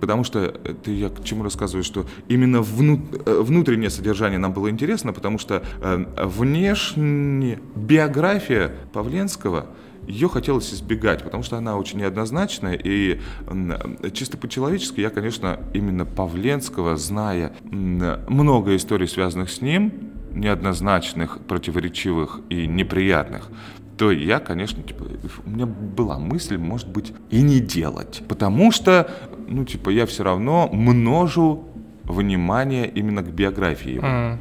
[0.00, 4.70] Потому что, это я к чему рассказываю, что именно вну- э, внутреннее содержание нам было
[4.70, 9.66] интересно, потому что э, внешне биография Павленского
[10.06, 16.04] ее хотелось избегать, потому что она очень неоднозначная, и м, чисто по-человечески я, конечно, именно
[16.04, 19.92] Павленского, зная много историй, связанных с ним,
[20.34, 23.50] неоднозначных, противоречивых и неприятных,
[23.96, 25.06] то я, конечно, типа,
[25.44, 28.22] у меня была мысль, может быть, и не делать.
[28.28, 29.10] Потому что,
[29.46, 31.68] ну, типа, я все равно множу
[32.04, 34.06] внимание именно к биографии его.
[34.06, 34.38] М.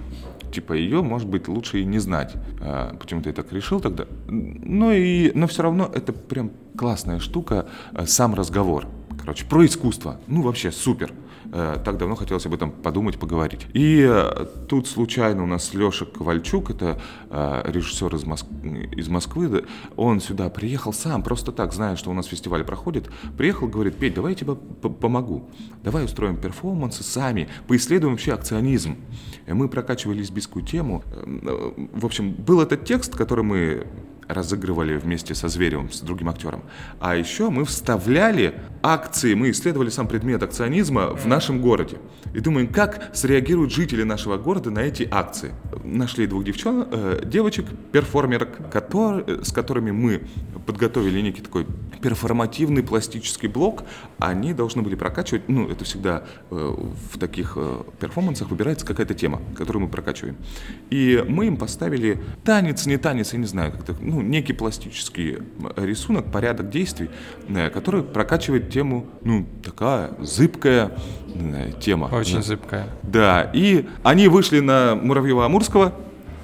[0.51, 2.33] Типа ее, может быть, лучше и не знать.
[2.59, 4.05] А, почему-то я так решил тогда.
[4.27, 8.85] Ну и, но все равно это прям классная штука, а, сам разговор.
[9.19, 10.19] Короче, про искусство.
[10.27, 11.13] Ну, вообще супер.
[11.53, 13.67] Э, Так давно хотелось об этом подумать, поговорить.
[13.73, 19.65] И э, тут случайно у нас Леша Ковальчук, это э, режиссер из, Моск- из Москвы,
[19.97, 24.13] он сюда приехал сам, просто так, зная, что у нас фестиваль проходит, приехал, говорит, Петь,
[24.13, 25.49] давай я тебе помогу,
[25.83, 28.95] давай устроим перформансы сами, поисследуем вообще акционизм.
[29.47, 31.03] И мы прокачивали лесбийскую тему.
[31.13, 33.87] В общем, был этот текст, который мы
[34.33, 36.63] разыгрывали вместе со Зверевым, с другим актером.
[36.99, 41.97] А еще мы вставляли акции, мы исследовали сам предмет акционизма в нашем городе.
[42.33, 45.53] И думаем, как среагируют жители нашего города на эти акции.
[45.83, 50.21] нашли двух девчонок, э, девочек, перформерок, котор- э, с которыми мы
[50.65, 51.65] подготовили некий такой
[52.01, 53.83] перформативный пластический блок.
[54.17, 59.41] Они должны были прокачивать, ну, это всегда э, в таких э, перформансах выбирается какая-то тема,
[59.55, 60.37] которую мы прокачиваем.
[60.89, 65.37] И мы им поставили танец, не танец, я не знаю, как-то, ну, некий пластический
[65.75, 67.09] рисунок, порядок действий,
[67.49, 70.91] э, который прокачивает тему, ну, такая зыбкая
[71.33, 72.05] э, тема.
[72.11, 72.41] Очень Да.
[72.41, 72.87] зыбкая.
[73.03, 75.93] Да, и они вышли на Муравьева-Амурского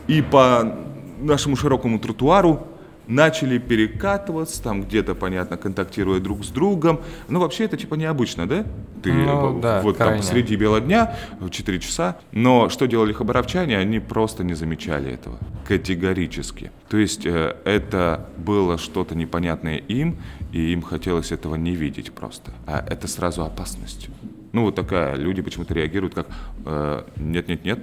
[0.07, 0.75] и по
[1.19, 2.67] нашему широкому тротуару
[3.07, 7.01] начали перекатываться, там где-то, понятно, контактируя друг с другом.
[7.29, 8.65] Ну, вообще, это типа необычно, да?
[9.03, 10.21] Ты Ну, в- да, вот там крайне.
[10.23, 12.17] посреди бела дня, в 4 часа.
[12.31, 13.77] Но что делали хабаровчане?
[13.77, 15.37] Они просто не замечали этого.
[15.67, 16.71] Категорически.
[16.89, 20.17] То есть э, это было что-то непонятное им,
[20.51, 22.51] и им хотелось этого не видеть просто.
[22.65, 24.09] А это сразу опасность.
[24.57, 26.29] Ну, вот такая, люди почему-то реагируют как
[26.65, 27.79] э, «нет-нет-нет,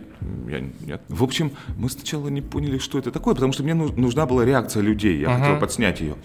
[0.48, 1.02] я нет».
[1.08, 4.44] В общем, мы сначала не поняли, что это такое, потому что мне ну- нужна была
[4.44, 6.16] реакция людей, я хотел подснять ее.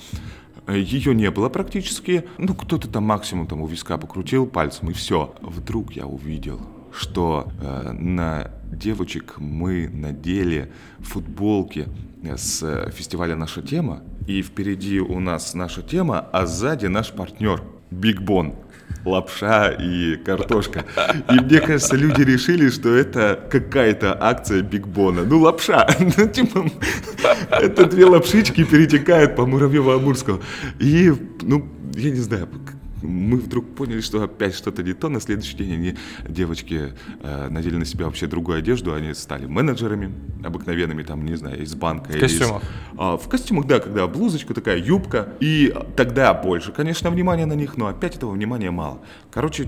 [0.67, 2.25] Ее не было практически.
[2.39, 5.35] Ну, кто-то там максимум там у виска покрутил пальцем, и все.
[5.41, 6.59] Вдруг я увидел,
[6.91, 11.87] что э, на девочек мы надели футболки
[12.23, 17.61] с э, фестиваля «Наша тема», и впереди у нас наша тема, а сзади наш партнер
[17.91, 18.55] Биг Бон
[19.05, 20.85] лапша и картошка.
[21.31, 25.23] И мне кажется, люди решили, что это какая-то акция Биг Бона.
[25.23, 25.87] Ну, лапша.
[26.17, 26.65] Ну, типа,
[27.49, 30.41] это две лапшички перетекают по Муравьево-Амурскому.
[30.79, 32.47] И, ну, я не знаю,
[33.01, 35.09] мы вдруг поняли, что опять что-то не то.
[35.09, 35.95] На следующий день они,
[36.27, 38.93] девочки, э, надели на себя вообще другую одежду.
[38.93, 40.11] Они стали менеджерами
[40.43, 42.13] обыкновенными, там, не знаю, из банка.
[42.13, 42.63] из- костюмах?
[42.97, 45.33] а, в костюмах, да, когда блузочка такая, юбка.
[45.39, 48.99] И тогда больше, конечно, внимания на них, но опять этого внимания мало.
[49.31, 49.67] Короче,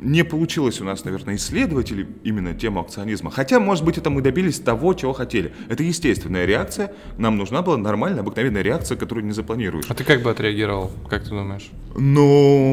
[0.00, 3.30] не получилось у нас, наверное, исследовать или именно тему акционизма.
[3.30, 5.52] Хотя, может быть, это мы добились того, чего хотели.
[5.68, 6.92] Это естественная реакция.
[7.16, 9.86] Нам нужна была нормальная, обыкновенная реакция, которую не запланируешь.
[9.88, 11.70] А ты как бы отреагировал, как ты думаешь?
[11.96, 12.67] Ну,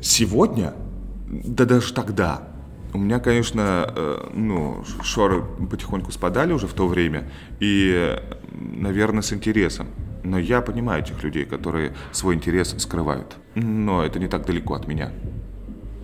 [0.00, 0.74] сегодня,
[1.28, 2.42] да даже тогда,
[2.92, 8.18] у меня, конечно, э, ну, шоры потихоньку спадали уже в то время, и,
[8.52, 9.86] наверное, с интересом.
[10.24, 13.36] Но я понимаю этих людей, которые свой интерес скрывают.
[13.54, 15.12] Но это не так далеко от меня.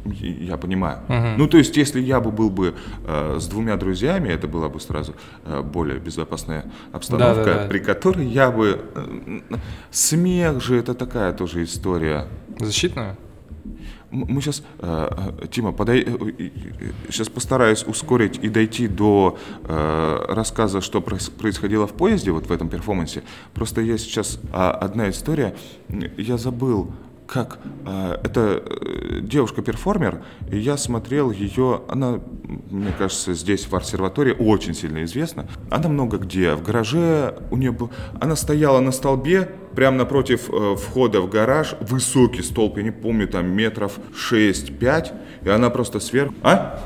[0.04, 1.00] Я понимаю.
[1.36, 4.78] Ну, то есть, если я бы был бы э, с двумя друзьями, это была бы
[4.78, 7.68] сразу э, более безопасная обстановка, Да-да-да.
[7.68, 8.80] при которой я бы...
[8.94, 9.40] э,
[9.90, 12.28] смех же это такая тоже история.
[12.60, 13.16] Защитную?
[14.10, 14.62] Мы сейчас,
[15.50, 16.06] Тима, подай,
[17.10, 22.52] сейчас постараюсь ускорить и дойти до э, рассказа, что проис- происходило в поезде, вот в
[22.52, 23.22] этом перформансе.
[23.54, 25.54] Просто я сейчас а, одна история,
[26.16, 26.92] я забыл,
[27.26, 32.20] как э, это э, девушка-перформер, и я смотрел ее, она,
[32.70, 35.48] мне кажется, здесь в арсерватории очень сильно известна.
[35.70, 40.76] Она много где, в гараже у нее был, она стояла на столбе, прямо напротив э,
[40.76, 43.98] входа в гараж, высокий столб, я не помню, там метров
[44.30, 45.12] 6-5,
[45.44, 46.34] и она просто сверху...
[46.42, 46.80] А?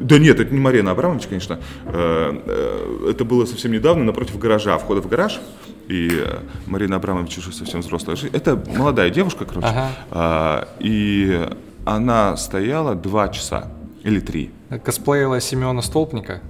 [0.00, 1.58] Да нет, это не Марина Абрамович, конечно.
[1.86, 5.40] Э, Это было совсем недавно, напротив гаража, входа в гараж.
[5.88, 8.16] И э, Марина Абрамович уже совсем взрослая.
[8.16, 9.66] жи- Это молодая девушка, короче.
[9.68, 9.90] Ага.
[10.10, 11.48] А, И
[11.84, 13.68] она стояла два часа
[14.02, 14.50] или три.
[14.84, 16.40] Косплеила Семена Столпника?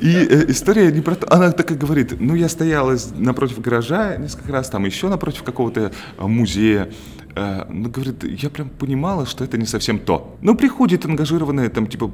[0.00, 4.16] И э, история не про то, она так и говорит, ну я стояла напротив гаража
[4.16, 6.88] несколько раз, там еще напротив какого-то э, музея,
[7.38, 10.36] Э, ну, говорит, я прям понимала, что это не совсем то.
[10.42, 12.10] Но приходит ангажированная, там, типа,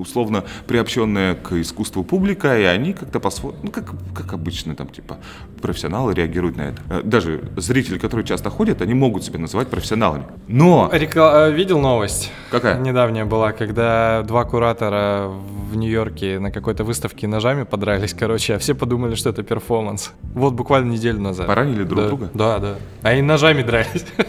[0.00, 5.18] условно приобщенная к искусству публика, и они как-то по-своему, ну, как, как обычно, там, типа,
[5.60, 6.82] профессионалы реагируют на это.
[6.90, 10.24] Э, Даже зрители, которые часто ходят, они могут себя называть профессионалами.
[10.46, 10.90] Но...
[10.92, 12.30] Рекла- э, Видел новость?
[12.50, 12.78] Какая?
[12.78, 15.28] Недавняя была, когда два куратора
[15.70, 20.12] в Нью-Йорке на какой-то выставке ножами подрались, короче, а все подумали, что это перформанс.
[20.22, 21.46] Вот буквально неделю назад.
[21.46, 22.30] Поранили друг Да, друга?
[22.34, 22.74] Да, да.
[23.02, 24.04] А и ножами дрались.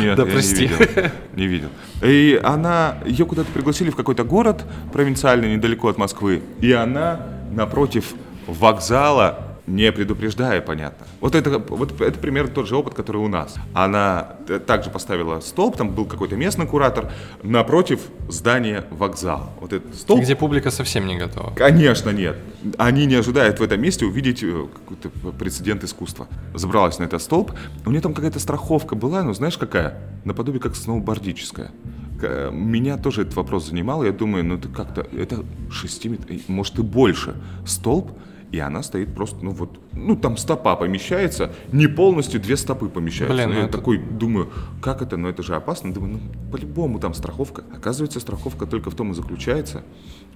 [0.00, 0.62] Нет, Да я прости.
[0.62, 1.10] не видел.
[1.36, 1.68] Не видел.
[2.02, 6.42] И она, ее куда-то пригласили в какой-то город провинциальный, недалеко от Москвы.
[6.60, 8.14] И она напротив
[8.46, 11.06] вокзала, не предупреждая, понятно.
[11.20, 13.54] Вот это, вот это примерно тот же опыт, который у нас.
[13.74, 17.12] Она т- также поставила столб, там был какой-то местный куратор,
[17.44, 19.50] напротив здания вокзала.
[19.60, 20.20] Вот этот столб.
[20.22, 21.52] Где публика совсем не готова.
[21.54, 22.36] Конечно, нет.
[22.76, 26.26] Они не ожидают в этом месте увидеть э, какой-то прецедент искусства.
[26.54, 27.52] Забралась на этот столб.
[27.86, 29.98] У нее там какая-то страховка была, ну знаешь какая?
[30.24, 31.70] Наподобие как сноубордическая.
[32.20, 34.02] К- Меня тоже этот вопрос занимал.
[34.04, 37.34] Я думаю, ну это как-то, это 6 метров, может и больше.
[37.64, 38.10] Столб,
[38.52, 43.34] и она стоит просто, ну вот, ну там стопа помещается, не полностью две стопы помещаются.
[43.34, 44.50] Блин, Ну, ну я это- такой думаю,
[44.82, 45.92] как это, ну это же опасно.
[45.92, 47.64] Думаю, ну по-любому там страховка.
[47.74, 49.82] Оказывается, страховка только в том и заключается,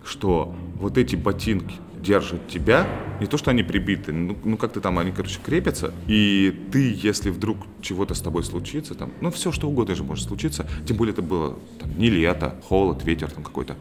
[0.03, 2.87] что вот эти ботинки держат тебя,
[3.21, 7.31] не то, что они прибиты, ну, ну как-то там они, короче, крепятся, и ты, если
[7.31, 11.13] вдруг чего-то с тобой случится, там, ну все что угодно же может случиться, тем более
[11.13, 13.75] это было там, не лето, холод, ветер там какой-то,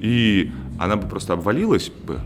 [0.00, 2.20] и она бы просто обвалилась бы,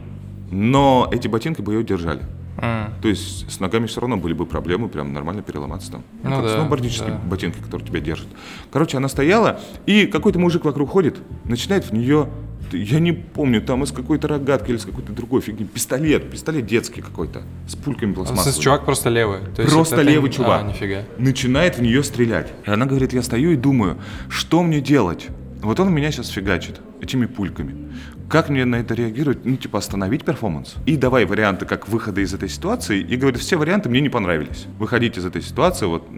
[0.50, 2.20] но эти ботинки бы ее держали.
[2.58, 2.92] М.
[3.00, 6.02] То есть с ногами все равно были бы проблемы, прям нормально переломаться там.
[6.22, 7.18] Ну как да, сноубордические да.
[7.24, 8.28] ботинки, которые тебя держат.
[8.70, 12.28] Короче, она стояла, и какой-то мужик вокруг ходит, начинает в нее,
[12.72, 17.00] я не помню, там из какой-то рогатки или с какой-то другой фигни, пистолет, пистолет детский
[17.00, 18.62] какой-то, с пульками А, пластмассовыми.
[18.62, 19.38] чувак просто левый.
[19.56, 20.62] То есть Просто это- это- левый чувак.
[20.64, 21.02] А, нифига.
[21.18, 22.52] Начинает в нее стрелять.
[22.66, 23.96] И она говорит, я стою и думаю,
[24.28, 25.28] что мне делать?
[25.62, 27.74] Вот он меня сейчас фигачит этими пульками.
[28.31, 29.45] Как мне на это реагировать?
[29.45, 30.77] Ну, типа, остановить перформанс?
[30.87, 33.01] И давай варианты как выхода из этой ситуации.
[33.01, 34.66] И говорит, все варианты мне не понравились.
[34.79, 36.09] Выходить из этой ситуации, вот,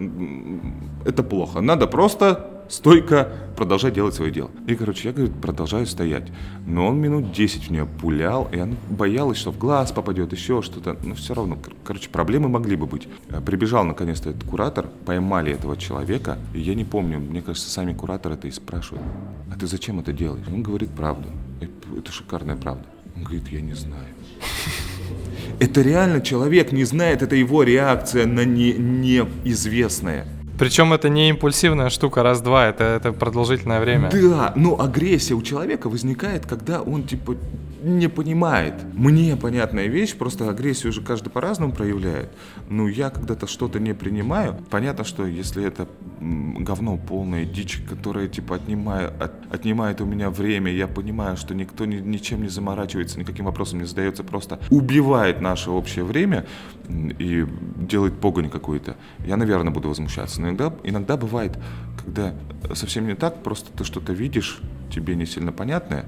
[1.05, 1.59] это плохо.
[1.59, 4.49] Надо просто стойко продолжать делать свое дело.
[4.67, 6.31] И, короче, я, говорит, продолжаю стоять.
[6.65, 10.61] Но он минут 10 в нее пулял, и она боялась, что в глаз попадет, еще
[10.61, 10.97] что-то.
[11.03, 13.07] Но все равно, кор- короче, проблемы могли бы быть.
[13.29, 17.93] Э, Прибежал наконец-то этот куратор, поймали этого человека, и я не помню, мне кажется, сами
[17.93, 19.05] кураторы это и спрашивают,
[19.53, 20.45] а ты зачем это делаешь?
[20.47, 21.29] Он говорит правду.
[21.61, 22.85] Это шикарная правда.
[23.15, 24.07] Он говорит, я не знаю.
[25.59, 30.25] Это реально человек не знает, это его реакция на не, неизвестное.
[30.57, 34.09] Причем это не импульсивная штука раз-два, это, это продолжительное время.
[34.11, 37.35] Да, но агрессия у человека возникает, когда он типа
[37.83, 38.73] не понимает.
[38.93, 42.31] Мне понятная вещь, просто агрессию же каждый по-разному проявляет.
[42.69, 44.55] Ну, я когда-то что-то не принимаю.
[44.69, 45.87] Понятно, что если это
[46.21, 51.85] говно полная дичь, которая типа отнимает, от- отнимает у меня время, я понимаю, что никто
[51.85, 56.45] ни- ничем не заморачивается, никаким вопросом не задается, просто убивает наше общее время
[56.89, 57.45] и
[57.77, 58.95] делает погонь какую-то.
[59.25, 60.39] Я, наверное, буду возмущаться.
[60.41, 61.57] Но иногда, иногда бывает,
[62.03, 62.33] когда
[62.73, 66.05] совсем не так, просто ты что-то видишь, тебе не сильно понятное,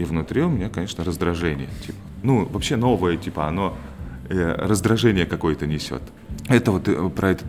[0.00, 1.68] и внутри у меня, конечно, раздражение.
[1.86, 1.98] Типа.
[2.22, 3.76] Ну, вообще новое, типа, оно
[4.30, 6.00] э, раздражение какое-то несет.
[6.48, 7.46] Это вот э, про этот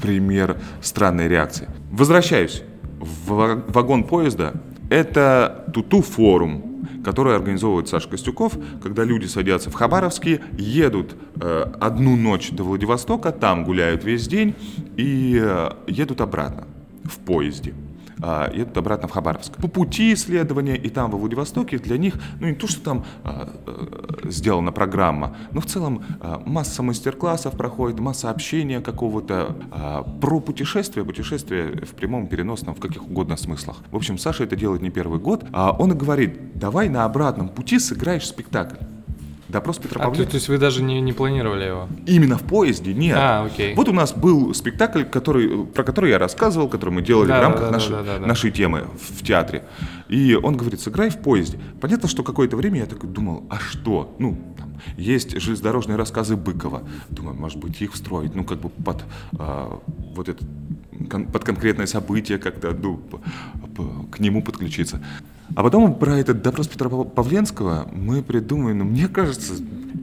[0.00, 1.68] пример странной реакции.
[1.90, 2.62] Возвращаюсь
[3.00, 4.52] в ва- вагон поезда.
[4.90, 12.50] Это Туту-форум, который организовывает Саша Костюков, когда люди садятся в Хабаровске, едут э, одну ночь
[12.52, 14.54] до Владивостока, там гуляют весь день
[14.96, 16.68] и э, едут обратно
[17.02, 17.74] в поезде
[18.20, 19.56] а, едут обратно в Хабаровск.
[19.56, 23.52] По пути исследования и там, во Владивостоке, для них, ну не то, что там а,
[23.66, 30.40] э, сделана программа, но в целом а, масса мастер-классов проходит, масса общения какого-то а, про
[30.40, 33.76] путешествия, путешествия в прямом, переносном, в каких угодно смыслах.
[33.90, 37.48] В общем, Саша это делает не первый год, а он и говорит, давай на обратном
[37.48, 38.76] пути сыграешь спектакль.
[39.48, 40.30] Допрос Петра А, то, Павленко.
[40.32, 41.88] то есть вы даже не, не планировали его?
[42.06, 43.16] Именно в поезде нет.
[43.18, 43.74] А, окей.
[43.74, 47.42] Вот у нас был спектакль, который, про который я рассказывал, который мы делали Да, в
[47.42, 48.26] рамках да, да, нашей, да, да, да.
[48.26, 49.64] нашей темы в, театре.
[50.08, 51.58] И он говорит, сыграй в поезде.
[51.80, 54.14] Понятно, что какое-то время я такой думал, а что?
[54.18, 56.82] Ну, там, есть железнодорожные рассказы Быкова.
[57.08, 59.02] Думаю, может быть, их встроить, ну, как бы под
[59.38, 59.80] а,
[60.14, 60.44] вот это,
[61.10, 63.00] кон- под конкретное событие как-то, ну,
[64.10, 65.02] к нему подключиться.
[65.54, 69.54] А потом про этот допрос Петра Пав- Павленского мы придумали, ну, мне кажется,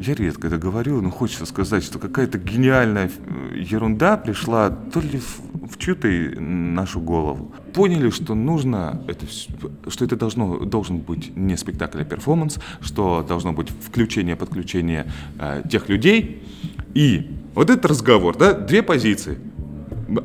[0.02, 5.20] я редко это говорю, но хочется сказать, что какая-то гениальная э, ерунда пришла то ли
[5.20, 6.08] в, в чью-то
[6.40, 7.54] нашу голову.
[7.74, 13.54] Поняли, что нужно, это, что это должно, должен быть не спектакль, а перформанс, что должно
[13.54, 16.44] быть включение, подключение э, тех людей.
[16.94, 19.38] И вот этот разговор, да, две позиции.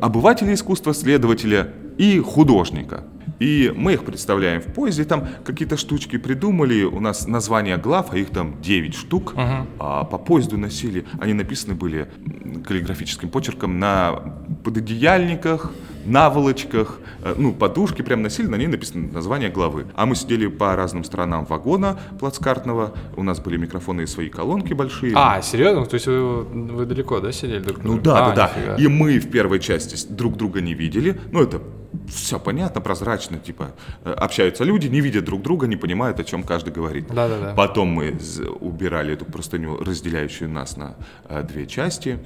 [0.00, 3.04] Обывателя искусства, следователя и художника.
[3.40, 8.18] И мы их представляем в поезде, там какие-то штучки придумали, у нас названия глав, а
[8.18, 9.34] их там 9 штук,
[9.78, 12.08] а по поезду носили, они написаны были
[12.66, 15.72] каллиграфическим почерком на пододеяльниках,
[16.04, 19.86] наволочках, э, ну, подушки прям носили, на ней написано название главы.
[19.94, 24.72] А мы сидели по разным сторонам вагона плацкартного, у нас были микрофоны и свои колонки
[24.72, 25.12] большие.
[25.14, 25.84] А, серьезно?
[25.86, 28.52] То есть вы, вы далеко, да, сидели друг Ну да, А, да, да.
[28.56, 28.76] нифига.
[28.76, 31.20] И мы в первой части друг друга не видели.
[31.32, 31.60] Ну, это
[32.08, 33.72] все понятно, прозрачно, типа
[34.04, 37.08] э, общаются люди, не видят друг друга, не понимают, о чем каждый говорит.
[37.08, 37.54] Да-да-да.
[37.54, 38.16] Потом мы
[38.60, 40.96] убирали эту простыню, разделяющую нас на
[41.28, 42.18] э, две части.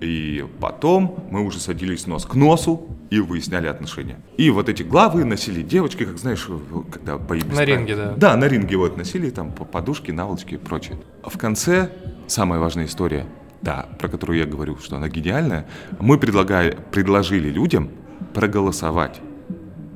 [0.00, 4.18] И потом мы уже садились нос к носу и выясняли отношения.
[4.36, 6.46] И вот эти главы носили девочки, как знаешь,
[6.90, 8.14] когда бои На ринге, да.
[8.16, 10.98] Да, на ринге вот носили там по- подушки, наволочки и прочее.
[11.24, 11.90] В конце
[12.26, 13.26] самая важная история,
[13.60, 15.66] да, про которую я говорю, что она гениальная,
[16.00, 17.90] мы предлагали, предложили людям
[18.32, 19.20] проголосовать,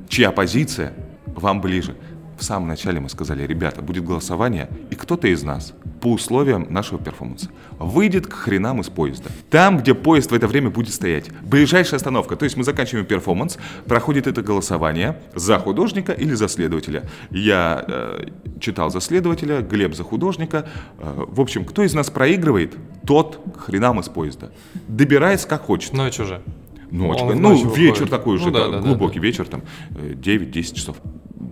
[0.07, 0.93] чья позиция
[1.25, 1.95] вам ближе.
[2.37, 6.99] В самом начале мы сказали, ребята, будет голосование, и кто-то из нас по условиям нашего
[6.99, 7.49] перформанса.
[7.79, 9.31] Выйдет к хренам из поезда.
[9.49, 11.31] Там, где поезд в это время будет стоять.
[11.41, 12.35] Ближайшая остановка.
[12.35, 17.09] То есть мы заканчиваем перформанс, проходит это голосование за художника или за следователя.
[17.31, 18.27] Я э,
[18.59, 20.69] читал за следователя, Глеб за художника.
[20.99, 22.75] Э, в общем, кто из нас проигрывает,
[23.05, 24.51] тот к хренам из поезда.
[24.87, 25.93] Добирается как хочет.
[25.93, 26.35] Ночь уже.
[26.35, 26.45] Ночь,
[26.89, 28.09] В ну, вечер выходит.
[28.09, 30.97] такой уже, Ну да, да, да, да, глубокий вечер, там, э, 9-10 часов.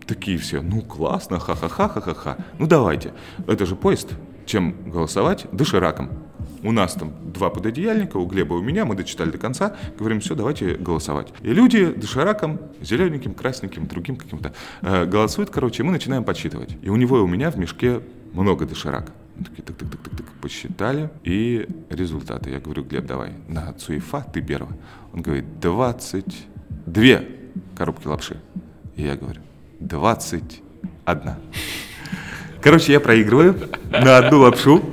[0.08, 2.38] Такие все, ну, классно, ха-ха-ха, ха-ха-ха.
[2.60, 3.14] Ну, давайте.
[3.48, 4.10] Это же поезд.
[4.46, 5.48] Чем голосовать?
[5.52, 6.10] Дошираком.
[6.62, 10.20] У нас там два пододеяльника, у Глеба и у меня, мы дочитали до конца, говорим,
[10.20, 11.34] все, давайте голосовать.
[11.42, 16.78] И люди дошираком, зелененьким, красненьким, другим каким-то, э, голосуют, короче, и мы начинаем подсчитывать.
[16.82, 18.02] И у него и у меня в мешке
[18.34, 19.12] много доширак.
[19.44, 22.50] Такие, так, так, так, так, так, посчитали, и результаты.
[22.52, 24.76] Я говорю, Глеб, давай, на Цуефа ты первый.
[25.14, 27.04] Он говорит, 22
[27.76, 28.38] коробки лапши.
[28.96, 29.42] И я говорю,
[29.80, 30.62] 21.
[32.62, 34.84] Короче, я проигрываю на одну лапшу,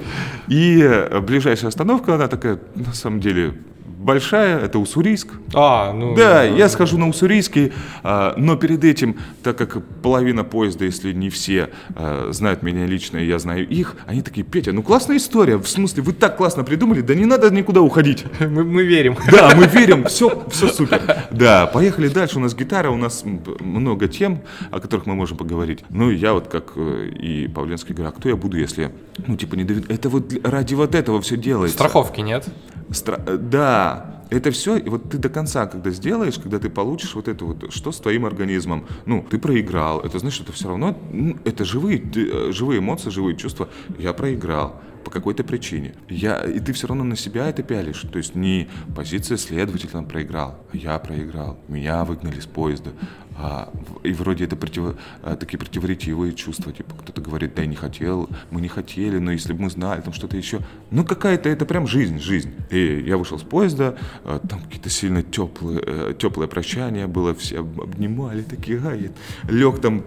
[0.48, 3.54] и ближайшая остановка, она такая, на самом деле,
[4.02, 5.28] большая, это Уссурийск.
[5.54, 6.14] А, ну...
[6.14, 7.72] Да, я схожу на Уссурийский,
[8.02, 13.18] а, но перед этим, так как половина поезда, если не все а, знают меня лично,
[13.18, 16.64] и я знаю их, они такие, Петя, ну классная история, в смысле, вы так классно
[16.64, 18.24] придумали, да не надо никуда уходить.
[18.40, 19.16] Мы, мы верим.
[19.30, 21.00] Да, мы верим, все, все супер.
[21.30, 23.24] Да, поехали дальше, у нас гитара, у нас
[23.60, 24.40] много тем,
[24.70, 25.84] о которых мы можем поговорить.
[25.90, 28.90] Ну, я вот как э, и Павленский говорю, а кто я буду, если,
[29.26, 31.76] ну, типа, не довед- Это вот ради вот этого все делается.
[31.76, 32.46] Страховки нет.
[32.90, 33.91] Стра- э, Да,
[34.32, 37.72] это все, и вот ты до конца, когда сделаешь, когда ты получишь вот это вот,
[37.72, 42.02] что с твоим организмом, ну, ты проиграл, это значит, что все равно, ну, это живые,
[42.14, 43.68] э, живые эмоции, живые чувства,
[43.98, 45.94] я проиграл по какой-то причине.
[46.08, 50.58] Я, и ты все равно на себя это пялишь, то есть не позиция следователя проиграл,
[50.72, 52.92] а я проиграл, меня выгнали с поезда,
[53.38, 53.72] а,
[54.02, 58.28] и вроде это противо- а, такие противоречивые чувства, типа кто-то говорит, да я не хотел,
[58.50, 60.60] мы не хотели, но если бы мы знали, там что-то еще.
[60.90, 62.50] Ну какая-то это прям жизнь, жизнь.
[62.70, 67.80] И я вышел с поезда, а, там какие-то сильно теплые, теплое прощание было, все об-
[67.80, 69.10] обнимали, такие, ай,
[69.48, 70.04] лег там,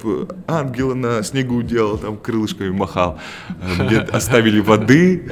[0.47, 3.19] ангела на снегу делал, там крылышками махал,
[3.49, 5.31] А, мне оставили воды,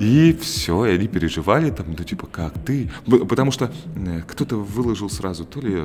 [0.00, 2.90] и все, и они переживали, там, ну типа, как ты?
[3.28, 5.82] Потому что э, кто-то выложил сразу, то ли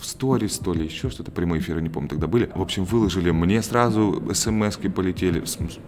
[0.00, 2.50] в сторис, то ли еще что-то, прямые эфиры, не помню, тогда были.
[2.54, 5.42] В общем, выложили, мне сразу смс полетели,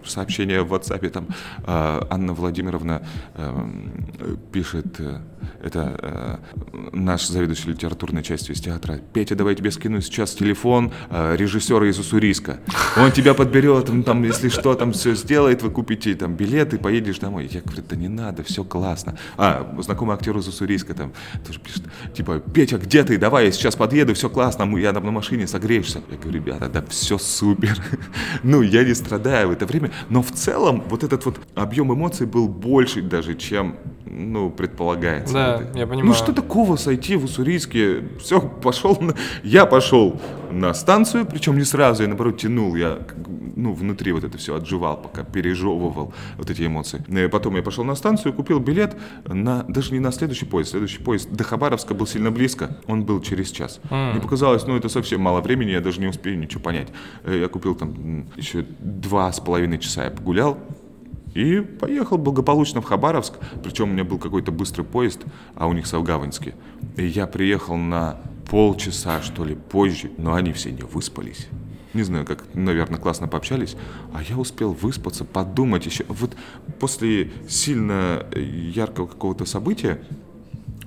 [0.05, 1.27] сообщения в WhatsApp, там
[1.65, 3.01] э, Анна Владимировна
[3.35, 5.19] э, пишет, э,
[5.63, 10.91] это э, наш заведующий литературной частью из театра, Петя, давай я тебе скину сейчас телефон
[11.09, 12.59] э, режиссера из Уссурийска.
[12.97, 17.19] Он тебя подберет, он там, если что, там все сделает, вы купите там билеты, поедешь
[17.19, 17.49] домой.
[17.51, 19.17] Я говорю, да не надо, все классно.
[19.37, 21.13] А, знакомый актер из Уссурийска там
[21.45, 21.83] тоже пишет,
[22.13, 23.17] типа, Петя, где ты?
[23.17, 26.01] Давай, я сейчас подъеду, все классно, я там на машине, согреешься.
[26.09, 27.77] Я говорю, ребята, да все супер.
[28.43, 32.25] Ну, я не страдаю в это время, но в целом вот этот вот объем эмоций
[32.25, 33.75] был больше даже, чем,
[34.09, 35.33] ну, предполагается.
[35.33, 36.13] Да, я Ну, понимаю.
[36.13, 38.03] что такого сойти в Уссурийске?
[38.19, 40.19] Все, пошел, на- я пошел
[40.51, 42.97] на станцию, причем не сразу, я наоборот тянул, я
[43.55, 47.03] ну, внутри вот это все отживал, пока пережевывал вот эти эмоции.
[47.09, 48.95] Э, Потом я пошел на станцию, купил билет
[49.25, 53.21] на, даже не на следующий поезд, следующий поезд до Хабаровска был сильно близко, он был
[53.21, 53.79] через час.
[53.89, 56.87] Мне показалось, ну, это совсем мало времени, я даже не успею ничего понять.
[57.25, 60.57] Э, Я купил там еще два с половиной часа, я погулял,
[61.33, 63.35] и поехал благополучно в Хабаровск.
[63.63, 65.21] Причем у меня был какой-то быстрый поезд,
[65.55, 66.53] а у них Савгаваньский.
[66.97, 68.19] И я приехал на
[68.49, 71.47] полчаса, что ли, позже, но они все не выспались.
[71.93, 73.75] Не знаю, как, наверное, классно пообщались,
[74.13, 76.05] а я успел выспаться, подумать еще.
[76.07, 76.35] Вот
[76.79, 79.99] после сильно яркого какого-то события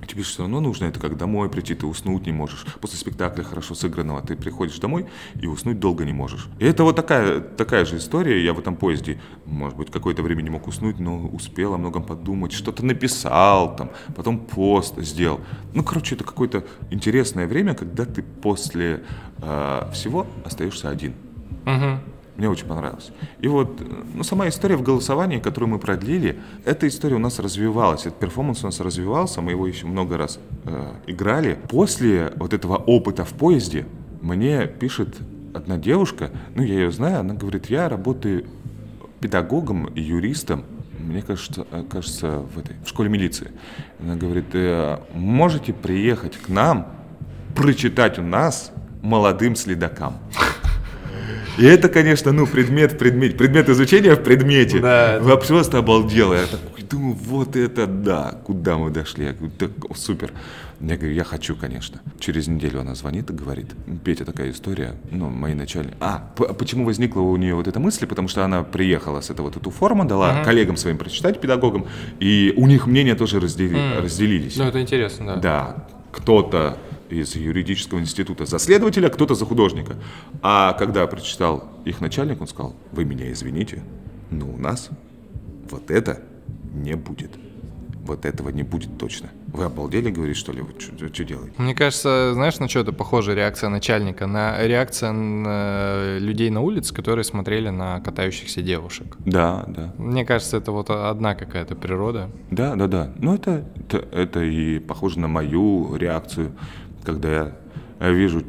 [0.05, 2.65] тебе же все равно нужно это как домой прийти, ты уснуть не можешь.
[2.81, 5.05] После спектакля хорошо сыгранного ты приходишь домой
[5.41, 6.47] и уснуть долго не можешь.
[6.59, 8.43] И это вот такая, такая же история.
[8.43, 12.03] Я в этом поезде, может быть, какое-то время не мог уснуть, но успел о многом
[12.03, 15.41] подумать, что-то написал, там, потом пост сделал.
[15.73, 19.03] Ну, короче, это какое-то интересное время, когда ты после
[19.41, 21.13] э, всего остаешься один.
[21.65, 21.99] Мгм.
[22.37, 23.11] Мне очень понравилось.
[23.41, 23.79] И вот,
[24.13, 28.63] ну, сама история в голосовании, которую мы продлили, эта история у нас развивалась, этот перформанс
[28.63, 31.59] у нас развивался, мы его еще много раз э, играли.
[31.69, 33.85] После вот этого опыта в поезде
[34.21, 35.15] мне пишет
[35.53, 38.45] одна девушка, ну, я ее знаю, она говорит, я работаю
[39.19, 40.65] педагогом и юристом,
[40.97, 43.51] мне кажется, э, кажется в, этой, в школе милиции.
[43.99, 46.87] Она говорит, «Э, можете приехать к нам,
[47.55, 48.71] прочитать у нас
[49.03, 50.17] молодым следакам.
[51.57, 54.79] И это, конечно, ну, предмет в предмете, предмет изучения в предмете.
[54.79, 56.33] Да, Вы просто обалдела.
[56.33, 59.25] Я такой, думаю, вот это да, куда мы дошли.
[59.25, 60.31] Я говорю, так, супер.
[60.81, 62.01] Я говорю, я хочу, конечно.
[62.19, 63.67] Через неделю она звонит и говорит,
[64.03, 65.95] Петя, такая история, ну, мои начальники.
[65.99, 68.05] А, п- почему возникла у нее вот эта мысль?
[68.07, 71.85] Потому что она приехала с этого эту форму, дала коллегам своим прочитать, педагогам,
[72.19, 74.57] и у них мнения тоже раздели- разделились.
[74.57, 75.35] Ну, это интересно, да.
[75.37, 76.77] Да, кто-то
[77.13, 79.95] из юридического института за следователя, кто-то за художника.
[80.41, 83.83] А когда прочитал их начальник, он сказал, вы меня извините,
[84.31, 84.89] но у нас
[85.69, 86.21] вот это
[86.73, 87.31] не будет.
[88.05, 89.29] Вот этого не будет точно.
[89.47, 90.61] Вы обалдели, говорит, что ли?
[90.61, 91.53] Вы что делаете?
[91.57, 94.27] Мне кажется, знаешь, на что это похоже реакция начальника?
[94.27, 99.15] На реакция на людей на улице, которые смотрели на катающихся девушек.
[99.19, 99.93] Да, да.
[99.97, 102.29] Мне кажется, это вот одна какая-то природа.
[102.51, 103.13] Да, да, да.
[103.19, 106.51] Ну, это, это, это и похоже на мою реакцию,
[107.03, 107.55] когда
[107.99, 108.43] я, вижу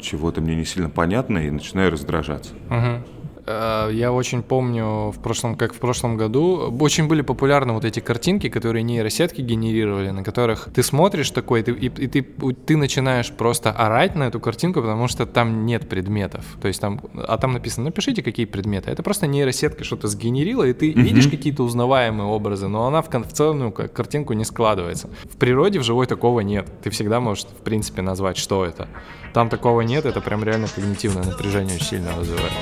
[0.00, 2.52] чего-то мне не сильно понятно и начинаю раздражаться.
[2.68, 3.04] Мгм.
[3.46, 8.00] Э, Я очень помню, в прошлом, как в прошлом году, очень были популярны вот эти
[8.00, 12.22] картинки, которые нейросетки генерировали, на которых ты смотришь такой, ты- и, и ты,
[12.66, 16.44] ты начинаешь просто орать на эту картинку, потому что там нет предметов.
[16.62, 18.90] То есть там, а там написано, напишите, какие предметы.
[18.90, 23.24] Это просто нейросетка что-то сгенерила, и ты видишь какие-то узнаваемые образы, но она в, кон-
[23.24, 25.08] в целую ка- картинку не складывается.
[25.24, 26.66] В природе, в живой такого нет.
[26.82, 28.88] Ты всегда можешь, в принципе, назвать, что это.
[29.34, 32.52] Там такого нет, это прям реально когнитивное напряжение очень сильно вызывает.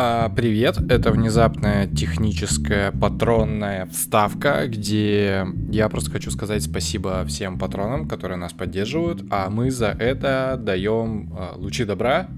[0.00, 8.06] А, Привет, это внезапная техническая патронная вставка, где я просто хочу сказать спасибо всем патронам,
[8.06, 12.28] которые нас поддерживают, а мы за это даем а, лучи добра,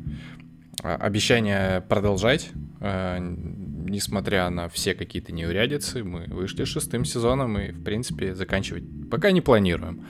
[0.82, 8.34] а, обещание продолжать, несмотря на все какие-то неурядицы, мы вышли шестым сезоном и, в принципе,
[8.34, 10.07] заканчивать пока не планируем.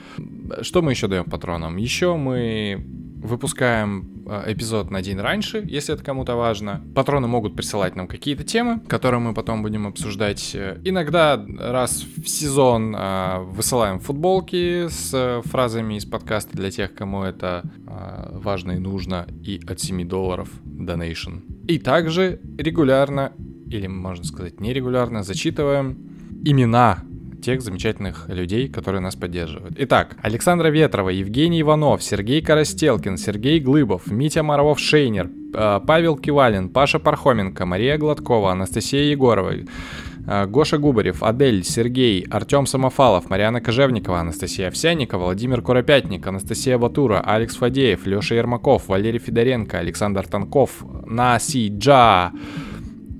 [0.61, 1.77] Что мы еще даем патронам?
[1.77, 2.83] Еще мы
[3.21, 6.81] выпускаем э, эпизод на день раньше, если это кому-то важно.
[6.95, 10.55] Патроны могут присылать нам какие-то темы, которые мы потом будем обсуждать.
[10.83, 17.23] Иногда раз в сезон э, высылаем футболки с э, фразами из подкаста для тех, кому
[17.23, 21.41] это э, важно и нужно, и от 7 долларов donation.
[21.67, 23.33] И также регулярно,
[23.67, 25.97] или можно сказать нерегулярно, зачитываем
[26.43, 27.03] имена
[27.41, 29.75] тех замечательных людей, которые нас поддерживают.
[29.77, 36.99] Итак, Александра Ветрова, Евгений Иванов, Сергей Коростелкин, Сергей Глыбов, Митя Моровов-Шейнер, э, Павел Кивалин, Паша
[36.99, 44.67] Пархоменко, Мария Гладкова, Анастасия Егорова, э, Гоша Губарев, Адель, Сергей, Артем Самофалов, Марьяна Кожевникова, Анастасия
[44.67, 52.31] Овсянникова, Владимир Куропятник, Анастасия Батура, Алекс Фадеев, Леша Ермаков, Валерий Федоренко, Александр Танков, Наси Джа,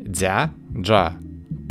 [0.06, 1.18] Дзя, Джа,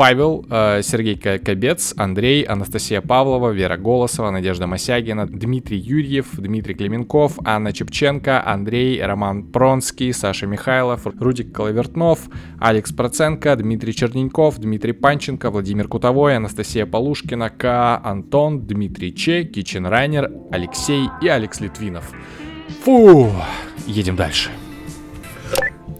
[0.01, 7.39] Павел, э, Сергей Кобец, Андрей, Анастасия Павлова, Вера Голосова, Надежда Мосягина, Дмитрий Юрьев, Дмитрий Клименков,
[7.45, 12.21] Анна Чепченко, Андрей, Роман Пронский, Саша Михайлов, Рудик Коловертнов,
[12.59, 18.01] Алекс Проценко, Дмитрий Черненьков, Дмитрий Панченко, Владимир Кутовой, Анастасия Полушкина, К.
[18.03, 22.11] Антон, Дмитрий Че, Кичен Райнер, Алексей и Алекс Литвинов.
[22.85, 23.31] Фу,
[23.87, 24.49] едем дальше.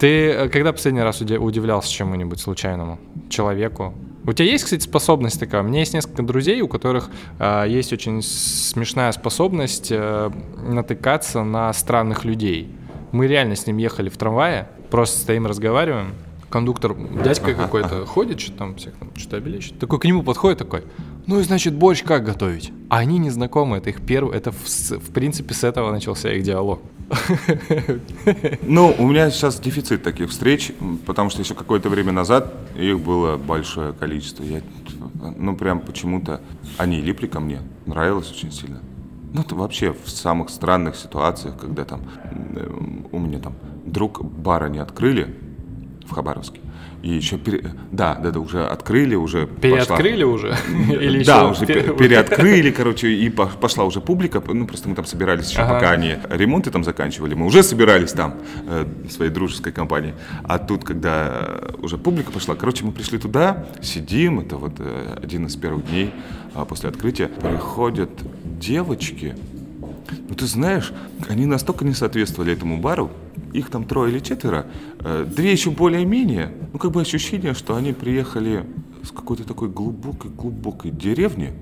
[0.01, 2.97] Ты э, когда последний раз уди- удивлялся чему-нибудь случайному
[3.29, 3.93] человеку?
[4.25, 5.61] У тебя есть, кстати, способность такая?
[5.61, 10.31] У меня есть несколько друзей, у которых э, есть очень смешная способность э,
[10.67, 12.75] натыкаться на странных людей.
[13.11, 16.15] Мы реально с ним ехали в трамвае, просто стоим, разговариваем.
[16.49, 19.77] Кондуктор, дядька какой-то ходит, что там всех там что-то обелечит.
[19.77, 20.83] Такой к нему подходит такой,
[21.27, 22.71] ну и значит борщ как готовить?
[22.89, 26.41] А они не знакомы, это их первый, это в, в принципе с этого начался их
[26.41, 26.81] диалог.
[28.63, 30.71] Ну, у меня сейчас дефицит таких встреч,
[31.05, 34.43] потому что еще какое-то время назад их было большое количество.
[34.43, 34.61] Я,
[35.37, 36.41] ну, прям почему-то
[36.77, 38.79] они липли ко мне, нравилось очень сильно.
[39.33, 42.01] Ну, это вообще в самых странных ситуациях, когда там
[43.11, 43.55] у меня там
[43.85, 45.35] друг бара не открыли
[46.05, 46.59] в Хабаровске.
[47.03, 47.63] И еще пере...
[47.91, 50.55] да, да, да, уже открыли, уже пошла- Переоткрыли уже?
[50.89, 54.41] Или да, уже пе- пе- переоткрыли, короче, и по- пошла уже публика.
[54.45, 55.73] Ну, просто мы там собирались еще, Ага.
[55.75, 57.33] пока они ремонты там заканчивали.
[57.33, 58.35] Мы уже собирались там,
[58.67, 60.13] э, своей дружеской компании.
[60.43, 65.17] А тут, когда э, уже публика пошла, короче, мы пришли туда, сидим, это вот э,
[65.23, 66.11] один из первых дней
[66.53, 67.27] а, после открытия.
[67.29, 68.11] Приходят
[68.59, 69.35] девочки,
[70.29, 70.91] ну, ты знаешь,
[71.29, 73.09] они настолько не соответствовали этому бару,
[73.53, 74.67] их там трое или четверо,
[74.99, 78.65] э, две еще более-менее, ну, как бы ощущение, что они приехали
[79.03, 81.53] с какой-то такой глубокой-глубокой деревни,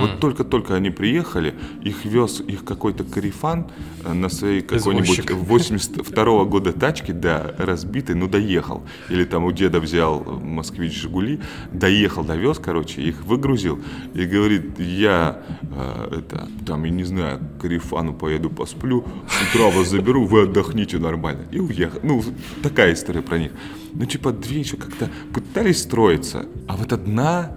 [0.00, 3.66] Вот только-только они приехали, их вез их какой-то карифан
[4.04, 5.32] э, на своей какой-нибудь Извозчик.
[5.32, 8.84] 82 года тачке, да, разбитый, ну доехал.
[9.08, 11.40] Или там у деда взял э, москвич Жигули,
[11.72, 13.80] доехал, довез, короче, их выгрузил
[14.14, 19.70] и говорит, я э, это, там, я не знаю, к карифану поеду посплю, с утра
[19.70, 21.44] вас заберу, вы отдохните нормально.
[21.50, 22.00] И уехал.
[22.02, 22.22] Ну,
[22.62, 23.52] такая история про них.
[23.92, 27.56] Ну, типа, две еще как-то пытались строиться, а вот одна,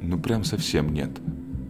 [0.00, 1.10] ну, прям совсем нет.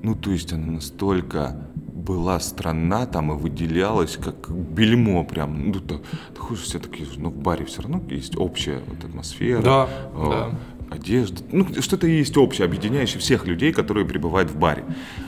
[0.03, 1.57] Ну, то есть она настолько
[2.03, 5.68] была странна там и выделялась как бельмо прям.
[5.68, 5.98] Ну, ты,
[6.34, 9.62] ты ходишь, все такие, ну, в баре все равно есть общая вот атмосфера.
[9.62, 10.50] Да, э, да.
[10.93, 11.43] Одежда.
[11.53, 14.84] Ну, что-то есть общее, объединяющее всех людей, которые пребывают в баре.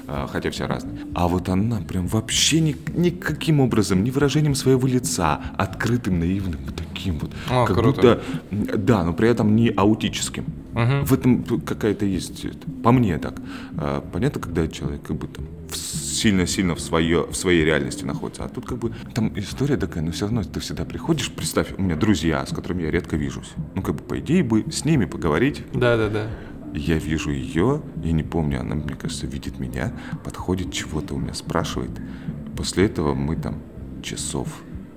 [0.09, 0.99] э, Хотя все разные.
[1.15, 6.75] А вот она прям вообще ни- никаким образом, ни выражением своего лица, открытым, наивным, вот
[6.77, 7.31] таким вот.
[7.51, 8.21] О, как круто.
[8.51, 10.45] будто, да, но при этом не аутическим.
[10.75, 12.47] В этом какая-то есть,
[12.83, 13.35] по мне так.
[13.79, 18.45] А, Понятно, когда человек как бы там сильно-сильно в, свое, в своей реальности находится.
[18.45, 21.83] А тут как бы там история такая, но все равно ты всегда приходишь, представь, у
[21.83, 23.53] меня друзья, с которыми я редко вижусь.
[23.75, 25.63] Ну, как бы, по идее, бы с ними поговорить.
[25.73, 26.29] Да-да-да.
[26.75, 29.93] Я вижу ее, я не помню, она, мне кажется, видит меня,
[30.25, 31.91] подходит, чего-то у меня спрашивает.
[32.57, 33.63] После этого мы там
[34.03, 34.49] часов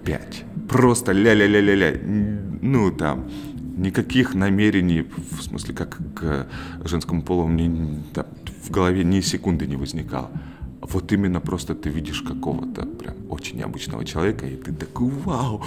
[0.03, 0.43] пять.
[0.69, 1.99] Просто ля-ля-ля-ля-ля.
[2.61, 3.29] Ну, там,
[3.77, 6.47] никаких намерений, в смысле, как к
[6.83, 8.25] женскому полу, н- там
[8.63, 10.31] в голове ни секунды не возникало.
[10.91, 15.61] Вот именно просто ты видишь какого-то прям очень необычного человека, и ты такой, вау,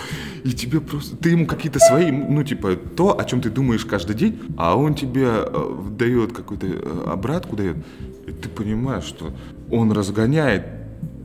[0.44, 4.16] и тебе просто, ты ему какие-то свои, ну, типа, то, о чем ты думаешь каждый
[4.16, 7.76] день, а он тебе э, дает какую-то э, обратку, дает,
[8.26, 9.32] и ты понимаешь, что
[9.70, 10.64] он разгоняет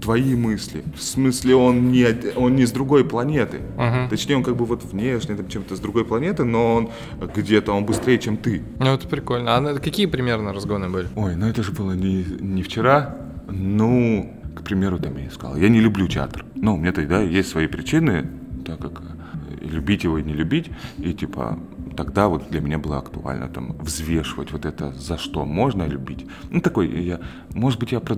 [0.01, 0.83] твои мысли.
[0.95, 3.61] В смысле, он не, он не с другой планеты.
[4.09, 6.89] Точнее, он как бы вот внешне там чем-то с другой планеты, но он
[7.35, 8.61] где-то, он быстрее, чем ты.
[8.79, 9.55] Ну, это прикольно.
[9.55, 11.07] А какие примерно разгоны были?
[11.15, 13.24] Ой, ну это же было не, не вчера.
[13.57, 16.45] Ну, к примеру, там я сказал, я не люблю театр.
[16.55, 18.27] Ну, у меня-то, да, есть свои причины,
[18.65, 20.69] так как э, любить его и не любить.
[20.97, 21.57] И типа
[21.95, 26.25] тогда вот для меня было актуально там взвешивать вот это, за что можно любить.
[26.49, 27.19] Ну, такой я,
[27.53, 28.15] может быть, я про,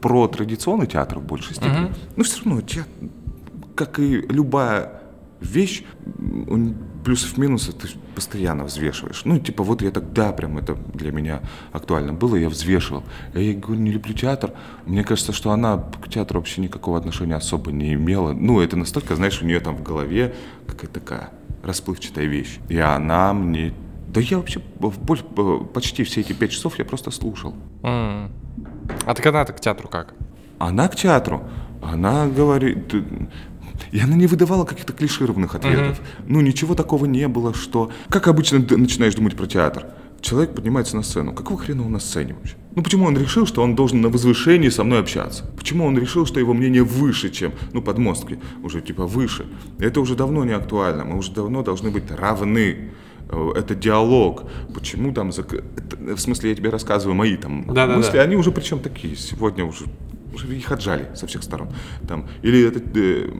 [0.00, 1.92] про традиционный театр в большей степени.
[2.16, 2.92] Но все равно театр,
[3.74, 5.02] как и любая
[5.40, 5.84] вещь,
[6.48, 9.22] он плюсов минусов ты постоянно взвешиваешь.
[9.24, 11.40] Ну, типа, вот я тогда прям это для меня
[11.72, 13.04] актуально было, я взвешивал.
[13.34, 14.52] Я говорю, не люблю театр.
[14.86, 18.32] Мне кажется, что она к театру вообще никакого отношения особо не имела.
[18.32, 20.34] Ну, это настолько, знаешь, у нее там в голове
[20.66, 21.30] какая-то такая
[21.62, 22.58] расплывчатая вещь.
[22.68, 23.72] И она мне...
[24.08, 24.60] Да я вообще
[25.74, 27.54] почти все эти пять часов я просто слушал.
[27.82, 28.32] М.
[29.04, 30.14] А так она-то к театру как?
[30.58, 31.44] Она к театру,
[31.82, 32.94] она говорит...
[33.92, 36.00] И она не выдавала каких-то клишированных ответов.
[36.26, 37.90] Ну, ничего такого не было, что...
[38.08, 39.86] Как обычно ты начинаешь думать про театр?
[40.20, 41.32] Человек поднимается на сцену.
[41.34, 42.56] Какого хрена он на сцене вообще?
[42.74, 45.44] Ну, почему он решил, что он должен на возвышении со мной общаться?
[45.56, 47.52] Почему он решил, что его мнение выше, чем...
[47.72, 49.46] Ну, подмостки уже типа выше.
[49.78, 51.04] Это уже давно не актуально.
[51.04, 52.90] Мы уже давно должны быть равны.
[53.28, 54.44] Э, Это диалог.
[54.74, 55.28] Почему там...
[55.30, 57.96] зак- это- в смысле, я тебе рассказываю мои там Да-да-да.
[57.98, 59.16] мысли, они уже причем такие.
[59.16, 59.84] Сегодня уже,
[60.34, 61.68] уже их отжали со всех сторон.
[62.08, 63.30] Там, или это э,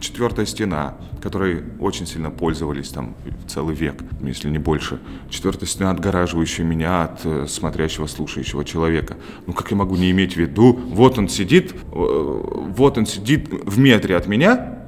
[0.00, 3.14] четвертая стена, которой очень сильно пользовались там
[3.46, 4.98] целый век, если не больше.
[5.30, 9.16] Четвертая стена, отгораживающая меня от э, смотрящего, слушающего человека.
[9.46, 13.48] Ну как я могу не иметь в виду, вот он сидит, э, вот он сидит
[13.50, 14.78] в метре от меня,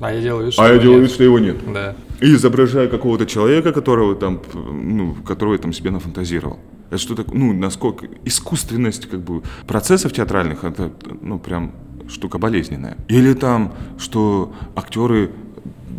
[0.00, 1.06] А я делаю вид, а я его делаю нет.
[1.08, 1.56] вид, что его нет.
[1.72, 1.96] Да.
[2.20, 6.58] И изображаю какого-то человека, которого там, ну, которого я там себе нафантазировал.
[6.88, 11.72] Это что такое, ну, насколько искусственность, как бы, процессов театральных, это, ну, прям
[12.08, 12.96] штука болезненная.
[13.08, 15.30] Или там, что актеры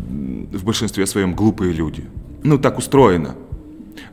[0.07, 2.05] в большинстве своем глупые люди.
[2.43, 3.35] Ну, так устроено.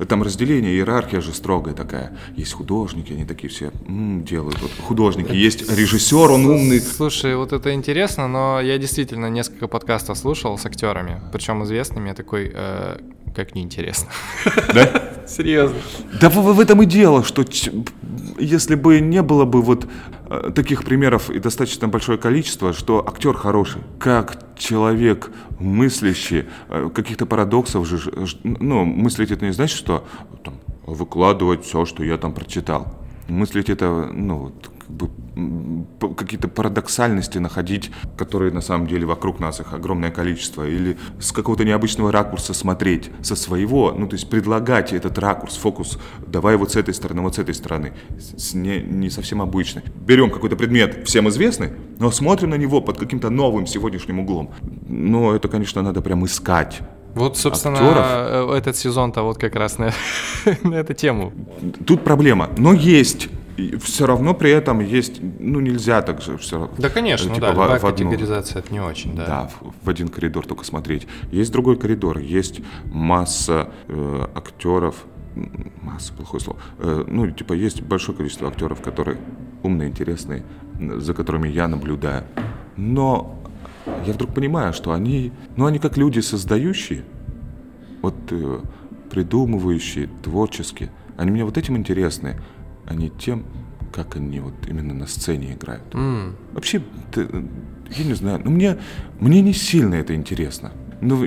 [0.08, 2.16] Там разделение, иерархия же строгая такая.
[2.36, 4.60] Есть художники, они такие все м, делают.
[4.60, 6.80] Вот художники, есть режиссер, он умный.
[6.80, 12.14] Слушай, вот это интересно, но я действительно несколько подкастов слушал с актерами, причем известными, я
[12.14, 12.98] такой, э,
[13.34, 14.08] как неинтересно.
[14.74, 15.10] Да?
[15.26, 15.76] Серьезно.
[16.20, 17.44] Да в, этом и дело, что
[18.38, 19.86] если бы не было бы вот
[20.28, 27.26] э, таких примеров и достаточно большое количество, что актер хороший, как человек мыслящий, э, каких-то
[27.26, 28.00] парадоксов же,
[28.42, 30.06] ну, мыслить это не значит, что
[30.44, 30.54] там,
[30.86, 32.92] выкладывать все, что я там прочитал.
[33.28, 34.52] Мыслить это, ну,
[34.86, 40.96] как бы, какие-то парадоксальности находить, которые на самом деле вокруг нас их огромное количество, или
[41.20, 46.56] с какого-то необычного ракурса смотреть, со своего, ну то есть предлагать этот ракурс, фокус, давай
[46.56, 49.82] вот с этой стороны, вот с этой стороны, с- с не, не совсем обычный.
[50.06, 54.50] Берем какой-то предмет, всем известный, но смотрим на него под каким-то новым сегодняшним углом.
[54.88, 56.80] Но это, конечно, надо прям искать.
[57.14, 58.06] Вот, собственно, Актеров?
[58.54, 59.92] э, этот сезон-то вот как раз на,
[60.62, 61.32] на эту тему.
[61.86, 62.48] Тут проблема.
[62.56, 63.28] Но есть
[63.80, 66.70] все равно при этом есть, ну нельзя так же все.
[66.78, 68.10] Да, конечно, типа да, в- любая в одну.
[68.10, 69.26] категоризация это не очень, да.
[69.26, 71.06] Да, в, в один коридор только смотреть.
[71.30, 75.04] Есть другой коридор, есть масса э, актеров,
[75.82, 76.58] масса плохое слово.
[76.78, 79.18] Э, ну, типа, есть большое количество актеров, которые
[79.62, 80.44] умные, интересные,
[80.96, 82.24] за которыми я наблюдаю.
[82.76, 83.38] Но
[84.06, 87.04] я вдруг понимаю, что они, ну, они как люди создающие,
[88.00, 88.60] вот э,
[89.10, 90.90] придумывающие, творческие.
[91.16, 92.40] Они мне вот этим интересны,
[92.86, 93.44] а не тем,
[93.92, 95.84] как они вот именно на сцене играют.
[96.52, 97.28] Вообще, ты,
[97.96, 98.78] я не знаю, ну мне,
[99.20, 100.72] мне не сильно это интересно.
[101.00, 101.26] Ну,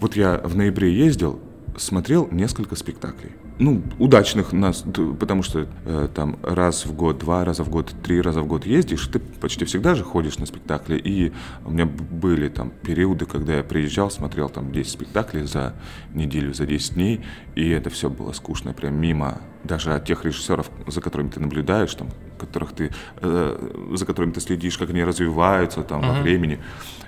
[0.00, 1.40] вот я в ноябре ездил,
[1.76, 3.32] смотрел несколько спектаклей.
[3.62, 4.84] Ну, удачных нас,
[5.20, 8.66] потому что э, там раз в год, два раза в год, три раза в год
[8.66, 10.96] ездишь, ты почти всегда же ходишь на спектакли.
[10.96, 11.32] И
[11.64, 15.74] у меня были там периоды, когда я приезжал, смотрел там 10 спектаклей за
[16.12, 20.68] неделю, за 10 дней, и это все было скучно, прям мимо даже от тех режиссеров,
[20.88, 22.08] за которыми ты наблюдаешь, там,
[22.40, 22.90] которых ты,
[23.20, 26.58] э, за которыми ты следишь, как они развиваются там во времени,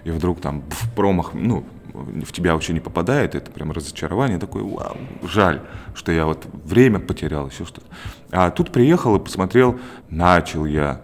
[0.05, 4.65] и вдруг там в промах, ну, в тебя вообще не попадает, это прям разочарование такое,
[4.65, 5.63] вау, жаль,
[5.95, 7.87] что я вот время потерял, еще что-то.
[8.33, 9.79] А тут приехал и посмотрел,
[10.11, 11.03] начал я,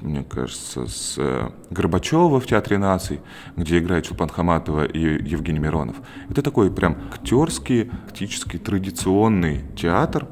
[0.00, 3.20] мне кажется, с э, Горбачева в Театре наций,
[3.56, 5.96] где играет Чулпан Хаматова и Евгений Миронов.
[6.28, 10.26] Это такой прям актерский, практически традиционный театр,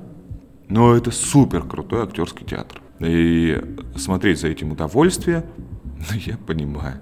[0.69, 2.83] но это супер крутой актерский театр.
[2.99, 3.63] И
[3.97, 5.45] смотреть за этим удовольствие,
[6.15, 7.01] я понимаю,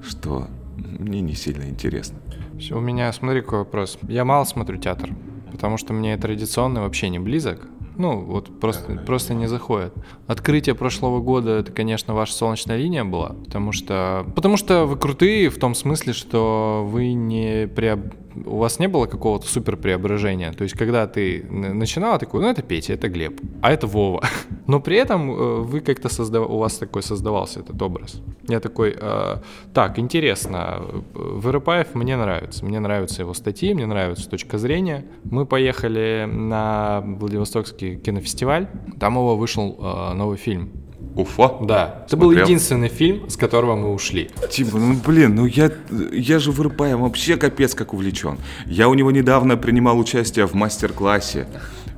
[0.00, 2.18] что мне не сильно интересно.
[2.58, 3.98] Всё, У меня, смотри, какой вопрос.
[4.08, 5.10] Я мало смотрю театр,
[5.52, 7.68] потому что мне традиционный вообще не близок.
[7.98, 9.94] Ну, вот просто, просто не заходит.
[10.26, 15.48] Открытие прошлого года, это, конечно, ваша солнечная линия была, потому что, потому что вы крутые
[15.48, 18.00] в том смысле, что вы не преоб...
[18.44, 20.52] у вас не было какого-то супер преображения.
[20.52, 24.22] То есть, когда ты начинала, такой, ну, это Петя, это Глеб, а это Вова.
[24.66, 26.48] Но при этом э, вы как-то создав...
[26.50, 28.20] у вас такой создавался этот образ.
[28.48, 29.36] Я такой, э,
[29.72, 30.82] так, интересно,
[31.14, 32.64] Вырыпаев мне нравится.
[32.64, 35.04] Мне нравятся его статьи, мне нравится точка зрения.
[35.24, 38.68] Мы поехали на Владивостокский кинофестиваль.
[39.00, 40.70] Там его вышел э, новый фильм.
[41.14, 41.56] Уфа?
[41.62, 44.30] Да, это был единственный фильм, с которого мы ушли.
[44.50, 45.70] Типа, ну блин, ну я,
[46.12, 48.38] я же Вырыпаем вообще капец как увлечен.
[48.66, 51.46] Я у него недавно принимал участие в мастер-классе.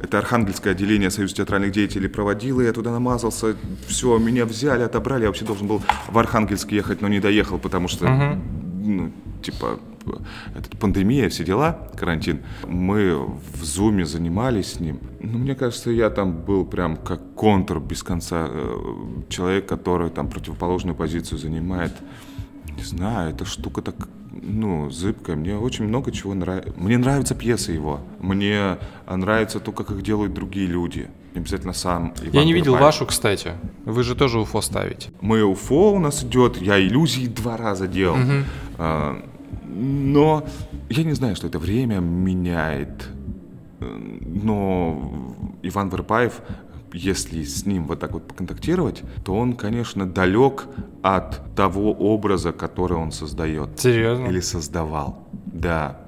[0.01, 3.57] Это Архангельское отделение Союза театральных деятелей проводило, я туда намазался,
[3.89, 7.89] все, меня взяли, отобрали, я вообще должен был в Архангельск ехать, но не доехал, потому
[7.89, 8.41] что, ну,
[9.43, 9.79] типа,
[10.55, 12.41] этот, пандемия, все дела, карантин.
[12.67, 15.01] Мы в зуме занимались с ним.
[15.21, 18.47] Ну, мне кажется, я там был прям как контур без конца.
[18.49, 18.77] э,
[19.29, 21.93] Человек, который там противоположную позицию занимает.
[22.77, 25.37] Не знаю, эта штука так, ну, зыбкая.
[25.37, 26.73] Мне очень много чего нравится.
[26.77, 28.01] Мне нравятся пьесы его.
[28.21, 31.09] Мне нравится то, как их делают другие люди.
[31.35, 33.53] Не обязательно сам Иван Я не видел вашу, кстати.
[33.85, 35.11] Вы же тоже УФО ставите.
[35.21, 38.19] Мы УФО у нас идет, я иллюзии два раза делал.
[38.79, 39.23] А,
[39.65, 40.45] но
[40.89, 43.09] я не знаю, что это время меняет.
[43.81, 45.13] Но
[45.63, 46.41] Иван Вырпаев,
[46.93, 50.67] если с ним вот так вот поконтактировать, то он, конечно, далек
[51.03, 53.79] от того образа, который он создает.
[53.79, 54.27] Серьезно?
[54.27, 55.29] Или создавал.
[55.47, 56.01] Да.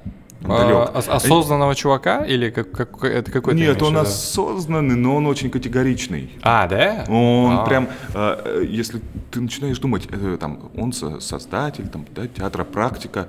[0.44, 0.96] А, далек.
[0.96, 4.00] ос- осознанного чувака или как, как- это какой ты Нет, он виду?
[4.00, 6.30] осознанный, но он очень категоричный.
[6.42, 7.04] А, да?
[7.08, 7.64] Он А.
[7.66, 12.64] прям, э, э, если ты начинаешь думать, э, там, он со- создатель там, да, театра
[12.64, 13.28] практика,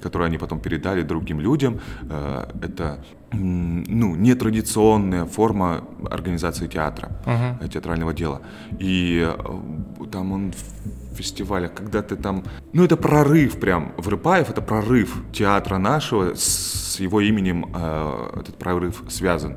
[0.00, 1.78] которую они потом передали другим людям,
[2.10, 2.98] э, это
[3.32, 8.40] ну, нетрадиционная форма организации театра, э, театрального дела.
[8.78, 9.28] И
[10.12, 10.52] там он
[11.16, 12.44] фестивалях, когда ты там...
[12.72, 13.92] Ну, это прорыв прям.
[13.96, 19.56] Врыпаев— это прорыв театра нашего, с его именем э, этот прорыв связан.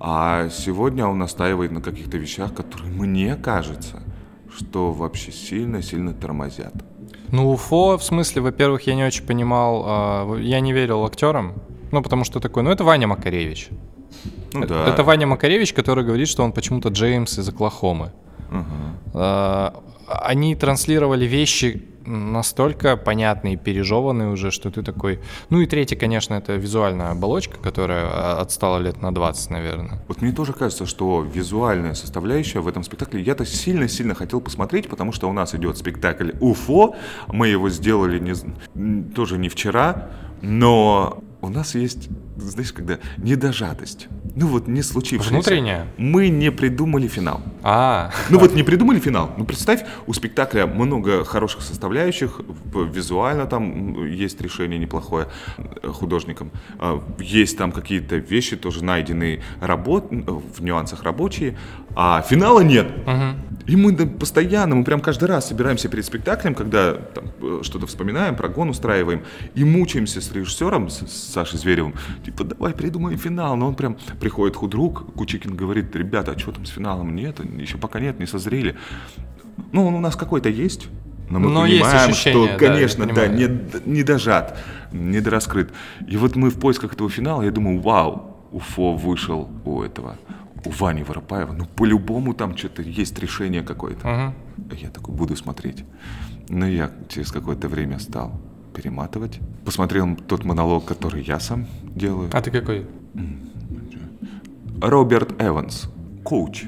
[0.00, 4.02] А сегодня он настаивает на каких-то вещах, которые, мне кажется,
[4.56, 6.74] что вообще сильно-сильно тормозят.
[7.32, 11.54] Ну, УФО, в смысле, во-первых, я не очень понимал, а, я не верил актерам,
[11.92, 13.68] ну, потому что такой, ну, это Ваня Макаревич.
[14.54, 14.86] Ну Э- да.
[14.86, 18.12] Это Ваня Макаревич, который говорит, что он почему-то Джеймс из Оклахомы.
[19.14, 19.74] А,
[20.08, 25.20] Они транслировали вещи настолько понятные и пережеванные уже, что ты такой...
[25.50, 30.02] Ну и третий, конечно, это визуальная оболочка, которая а, отстала лет на 20, наверное.
[30.08, 35.12] Вот мне тоже кажется, что визуальная составляющая в этом спектакле, я-то сильно-сильно хотел посмотреть, потому
[35.12, 36.96] что у нас идет спектакль «Уфо»,
[37.28, 44.08] мы его сделали не, тоже не вчера, но у нас есть, знаешь, когда недожатость.
[44.34, 45.32] Ну вот не случившееся.
[45.32, 45.86] Внутренняя?
[45.96, 47.40] Мы не придумали финал.
[47.62, 49.30] А, Ну вот не придумали финал.
[49.36, 52.40] Ну представь, у спектакля много хороших составляющих,
[52.74, 56.50] визуально там есть решение неплохое э, художникам.
[56.78, 61.56] А, Есть там какие-то вещи тоже найденные работ, в нюансах рабочие,
[62.00, 62.86] а финала нет.
[63.66, 67.86] И мы да, постоянно, мы прям каждый раз собираемся перед спектаклем, когда там, э, что-то
[67.86, 69.24] вспоминаем, прогон устраиваем,
[69.54, 71.94] и мучаемся с режиссером, с, с Сашей Зверевым,
[72.24, 73.56] типа, давай придумаем финал.
[73.56, 77.14] Но он прям приходит худрук, Кучикин говорит, ребята, а что там с финалом?
[77.14, 78.76] Нет, еще пока нет, не созрели.
[79.72, 80.88] Ну, он у нас какой-то есть,
[81.28, 83.48] но мы Но есть понимаем, ощущение, что, да, конечно, да, не,
[83.84, 84.56] не дожат,
[84.92, 85.72] не дораскрыт.
[86.06, 90.16] И вот мы в поисках этого финала, я думаю, вау, Уфо вышел у этого,
[90.68, 91.52] у Вани Воропаева.
[91.52, 94.34] Ну, по-любому там что-то есть решение какое-то.
[94.72, 95.84] Я такой, буду смотреть.
[96.48, 98.32] Но я через какое-то время стал
[98.74, 99.40] перематывать.
[99.64, 102.30] Посмотрел тот монолог, который я сам делаю.
[102.32, 102.86] а ты какой?
[104.80, 105.90] Роберт Эванс,
[106.24, 106.64] коуч.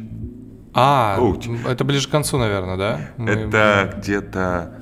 [0.72, 1.48] А, Коуч.
[1.68, 3.00] это ближе к концу, наверное, да?
[3.16, 4.79] Мы- Это где-то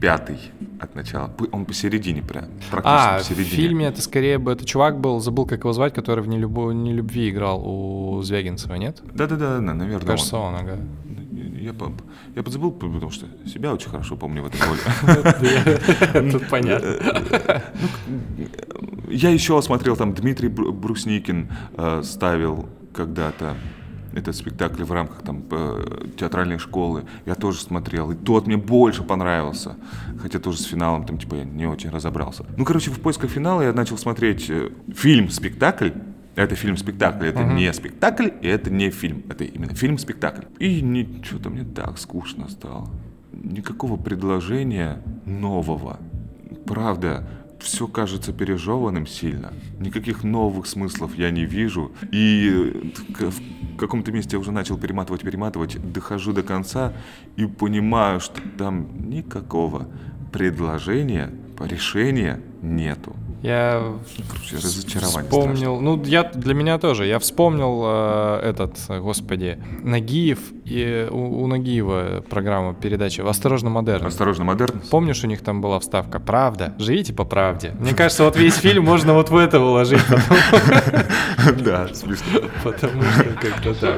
[0.00, 0.38] пятый
[0.80, 1.30] от начала.
[1.52, 3.56] Он посередине прям, практически А, в посередине.
[3.56, 7.30] фильме это скорее бы это чувак был, забыл, как его звать, который в «Нелюбо- «Нелюбви»
[7.30, 9.02] играл у Звягинцева, нет?
[9.14, 10.54] Да-да-да, да, наверное, Кажется, он.
[10.54, 10.78] он, ага.
[11.60, 11.74] Я,
[12.36, 16.30] я подзабыл, потому что себя очень хорошо помню в этой роли.
[16.32, 17.62] Тут понятно.
[19.10, 23.54] Я еще смотрел, там Дмитрий Бру- Брусникин э, ставил когда-то
[24.12, 27.04] этот спектакль в рамках там э, театральной школы.
[27.26, 29.76] Я тоже смотрел, и тот мне больше понравился.
[30.20, 32.44] Хотя тоже с финалом там типа я не очень разобрался.
[32.56, 35.90] Ну, короче, в поисках финала я начал смотреть э, фильм-спектакль.
[36.36, 40.46] Это фильм-спектакль, это не спектакль, и это не фильм, это именно фильм-спектакль.
[40.58, 42.88] И ничего-то мне так скучно стало.
[43.32, 45.98] Никакого предложения нового.
[46.66, 47.28] Правда,
[47.60, 49.52] все кажется пережеванным сильно.
[49.78, 51.92] Никаких новых смыслов я не вижу.
[52.12, 56.92] И к- в каком-то месте я уже начал перематывать, перематывать, дохожу до конца
[57.36, 59.88] и понимаю, что там никакого
[60.32, 61.30] предложения,
[61.60, 63.14] решения нету.
[63.42, 63.82] Я
[65.00, 71.46] вспомнил, ну я для меня тоже, я вспомнил э, этот, господи, Нагиев и у, у
[71.46, 74.06] Нагиева программа передачи «Осторожно, модерн».
[74.06, 74.82] Осторожно, модерн.
[74.90, 76.74] Помнишь, у них там была вставка «Правда?
[76.78, 77.74] Живите по правде».
[77.80, 80.02] Мне кажется, вот весь фильм можно вот в это уложить,
[81.64, 82.40] Да, смешно.
[82.62, 83.96] потому что как-то так.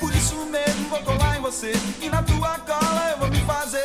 [0.00, 1.72] Por isso mesmo vou colar em você
[2.02, 3.80] E na tua cola eu vou me fazer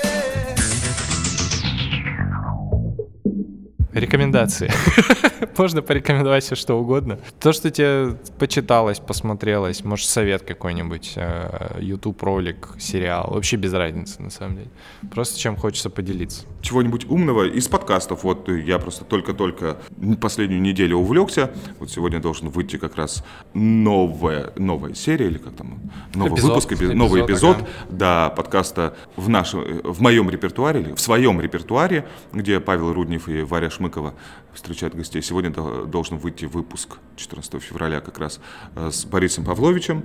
[3.94, 4.70] Рекомендации.
[5.58, 7.18] Можно порекомендовать все что угодно.
[7.40, 14.22] То, что тебе почиталось, посмотрелось, может, совет какой-нибудь, э, YouTube ролик, сериал, вообще без разницы,
[14.22, 14.70] на самом деле.
[15.10, 16.44] Просто чем хочется поделиться.
[16.66, 18.24] Чего-нибудь умного из подкастов.
[18.24, 19.78] Вот я просто только-только
[20.20, 21.52] последнюю неделю увлекся.
[21.80, 25.80] Вот сегодня должен выйти как раз новая, новая серия, или как там,
[26.16, 26.50] новый Эпизод.
[26.50, 27.68] выпуск, эпи- Эпизод, новый эпизод, ага.
[27.90, 33.44] да, подкаста в нашем, в моем репертуаре, или в своем репертуаре, где Павел Руднев и
[33.44, 34.16] Варя Шмыкова
[34.54, 35.22] встречают гостей.
[35.22, 38.40] Сегодня до- должен выйти выпуск 14 февраля как раз
[38.76, 40.04] э, с Борисом Павловичем.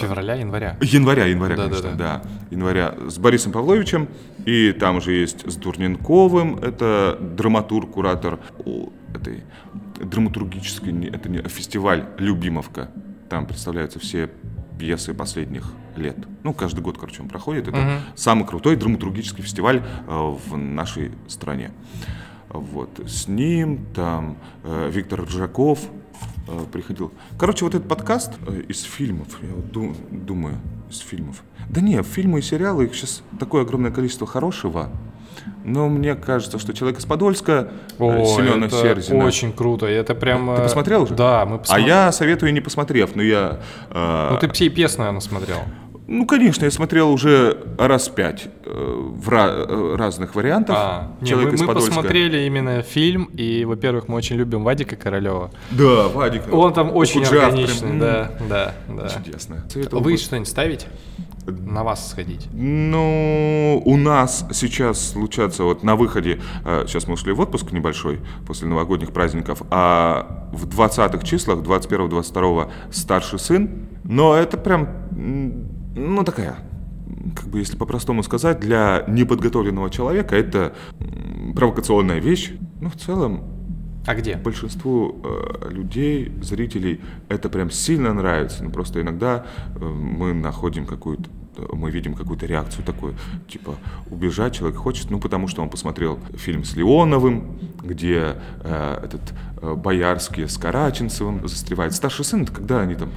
[0.00, 0.76] Февраля, января.
[0.80, 1.96] Января, января, Да, да, конечно, да.
[1.96, 4.08] да, января с Борисом Павловичем,
[4.44, 9.44] и там же есть с Дурненковым, это драматург, куратор у этой
[10.00, 12.90] драматургической, это не а фестиваль Любимовка,
[13.28, 14.30] там представляются все
[14.78, 16.16] пьесы последних лет.
[16.42, 17.68] Ну, каждый год, короче, он проходит.
[17.68, 21.70] Это самый крутой драматургический фестиваль э, в нашей стране.
[22.48, 23.00] Вот.
[23.06, 25.80] С ним там э, Виктор Ржаков
[26.72, 27.12] приходил.
[27.38, 30.58] Короче, вот этот подкаст э, из фильмов, я вот ду- думаю,
[30.90, 31.42] из фильмов.
[31.68, 34.90] Да не, фильмы и сериалы, их сейчас такое огромное количество хорошего.
[35.64, 39.24] Но мне кажется, что «Человек из Подольска», э, Ой, Семена это Серзина.
[39.24, 39.86] очень круто.
[39.86, 40.46] Это прям...
[40.54, 41.14] Ты э, посмотрел уже?
[41.14, 41.88] Да, мы А посмотрели.
[41.88, 43.60] я советую не посмотрев, но я...
[43.90, 45.58] э, Ну ты всей пьес, наверное, смотрел.
[46.06, 50.76] Ну, конечно, я смотрел уже раз пять э, в ра- э, разных вариантах.
[50.78, 51.90] А, не, «Человек мы, из мы Подольска».
[51.90, 55.50] посмотрели именно фильм, и, во-первых, мы очень любимВадика Королева.
[55.70, 56.42] Да, Вадик.
[56.52, 59.08] Он там очень органичный, прям, да, да, да.
[59.08, 59.64] Чудесно.
[59.92, 60.86] Вы что-нибудь ставите?
[61.44, 62.46] На вас сходить.
[62.52, 68.20] Ну, у нас сейчас случатся вот на выходе, э, сейчас мы ушли в отпуск небольшой
[68.46, 74.88] после новогодних праздников, а в 20-х числах, 21-22 старший сын, но это прям,
[75.94, 76.56] ну такая,
[77.36, 80.72] как бы если по-простому сказать, для неподготовленного человека это
[81.54, 82.52] провокационная вещь.
[82.80, 83.44] Ну, в целом,
[84.06, 84.36] А где?
[84.36, 88.64] большинству э, людей, зрителей это прям сильно нравится.
[88.64, 91.30] Ну, просто иногда э, мы находим какую-то
[91.72, 93.14] мы видим какую-то реакцию такую,
[93.48, 93.74] типа
[94.10, 99.20] убежать человек хочет, ну потому что он посмотрел фильм с Леоновым, где э, этот
[99.60, 101.94] э, Боярский с Караченцевым застревает.
[101.94, 103.10] Старший сын, это когда они там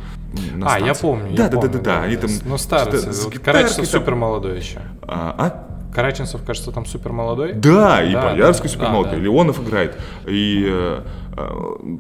[0.53, 1.36] на А, я помню.
[1.36, 2.29] Да, я да, помню, да, да, да, они там.
[2.45, 2.99] Ну, старый.
[2.99, 3.86] Вот Караченцев там.
[3.86, 4.81] супер молодой еще.
[5.01, 5.75] А, а?
[5.95, 7.53] Караченцев, кажется, там супер молодой.
[7.53, 9.23] Да, и Да, Боярский да, супермолодой, да, да.
[9.23, 9.97] Леонов играет.
[10.27, 11.01] И э,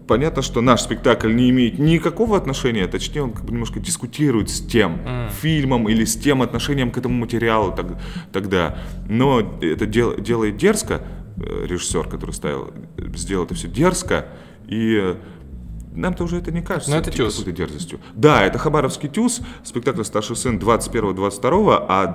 [0.07, 4.61] понятно, что наш спектакль не имеет никакого отношения, точнее, он как бы немножко дискутирует с
[4.61, 4.99] тем
[5.41, 7.99] фильмом или с тем отношением к этому материалу так-
[8.31, 8.77] тогда.
[9.09, 11.01] Но это дел- делает дерзко,
[11.37, 14.27] э, режиссер, который ставил, э, сделал это все дерзко,
[14.67, 15.15] и э,
[15.93, 17.35] нам-то уже это не кажется Но это тюз.
[17.37, 17.99] какой-то дерзостью.
[18.13, 22.07] Да, это Хабаровский тюз, спектакль «Старший сын» 21-22, а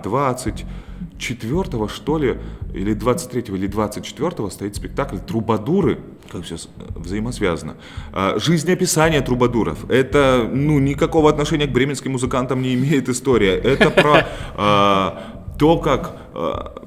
[1.20, 2.38] 24 что ли,
[2.74, 5.98] или 23 или 24 стоит спектакль «Трубадуры»,
[6.32, 6.56] как все
[6.96, 7.76] взаимосвязано.
[8.12, 9.90] А, Жизнеописание трубадуров.
[9.90, 13.54] Это, ну, никакого отношения к бременским музыкантам не имеет история.
[13.56, 16.82] Это про а, то, как, а,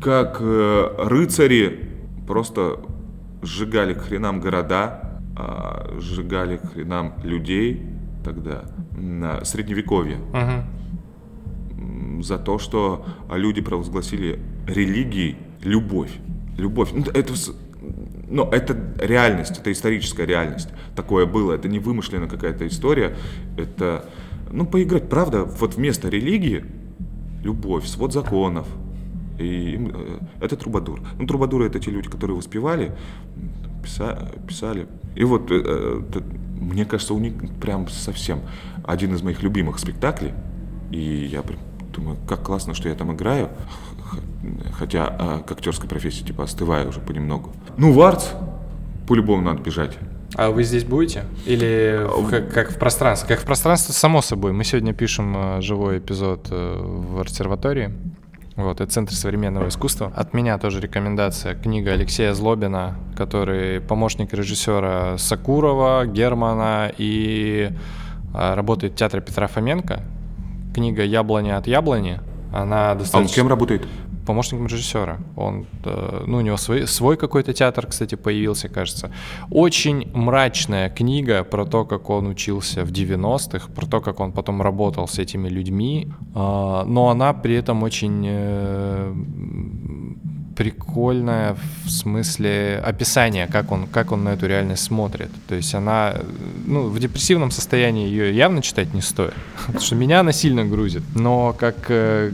[0.00, 1.90] как э, рыцари
[2.26, 2.80] просто
[3.42, 5.20] сжигали к хренам города,
[5.98, 7.82] сжигали к хренам людей
[8.24, 8.64] тогда,
[8.96, 10.64] на средневековье, Мгм.
[12.22, 16.10] За то, что люди провозгласили религией любовь.
[16.58, 16.90] Любовь.
[16.92, 17.34] Ну, это,
[18.28, 20.68] ну, это реальность, это историческая реальность.
[20.94, 21.52] Такое было.
[21.52, 23.16] Это не вымышленная какая-то история.
[23.56, 24.08] Это,
[24.50, 25.08] ну, поиграть.
[25.08, 26.64] Правда, вот вместо религии
[27.42, 28.66] любовь, свод законов.
[29.38, 31.00] И э, это трубадур.
[31.18, 32.92] Ну, трубадуры это те люди, которые воспевали,
[33.84, 34.86] писа- писали.
[35.14, 36.22] И вот, э, э, т-
[36.58, 38.40] мне кажется, у них прям совсем
[38.82, 40.32] один из моих любимых спектаклей.
[40.90, 41.58] И я прям
[41.96, 43.48] думаю, как классно, что я там играю.
[44.78, 47.50] Хотя а, к актерской профессии типа остываю уже понемногу.
[47.76, 48.26] Ну, в Арц
[49.08, 49.98] по-любому надо бежать.
[50.34, 51.24] А вы здесь будете?
[51.46, 53.28] Или в- как, как в пространстве?
[53.28, 54.52] Как в пространстве, само собой.
[54.52, 57.92] Мы сегодня пишем э, живой эпизод э, в обсерватории.
[58.56, 60.12] Вот, это Центр современного искусства.
[60.14, 61.54] От меня тоже рекомендация.
[61.54, 67.70] Книга Алексея Злобина, который помощник режиссера Сакурова, Германа и
[68.32, 70.00] работает в театре Петра Фоменко.
[70.76, 72.20] Книга «Яблони от яблони».
[72.52, 73.88] Она А он достаточно кем работает?
[74.26, 75.18] помощником режиссера.
[75.36, 79.10] Он, э, ну, у него свой, свой какой-то театр, кстати, появился, кажется.
[79.50, 84.60] Очень мрачная книга про то, как он учился в 90-х, про то, как он потом
[84.60, 88.26] работал с этими людьми, а, но она при этом очень
[90.56, 95.30] прикольная в смысле описания, как он, как он на эту реальность смотрит.
[95.48, 96.14] То есть она,
[96.66, 99.34] ну, в депрессивном состоянии ее явно читать не стоит,
[99.66, 101.02] потому что меня она сильно грузит.
[101.14, 102.32] Но как, э,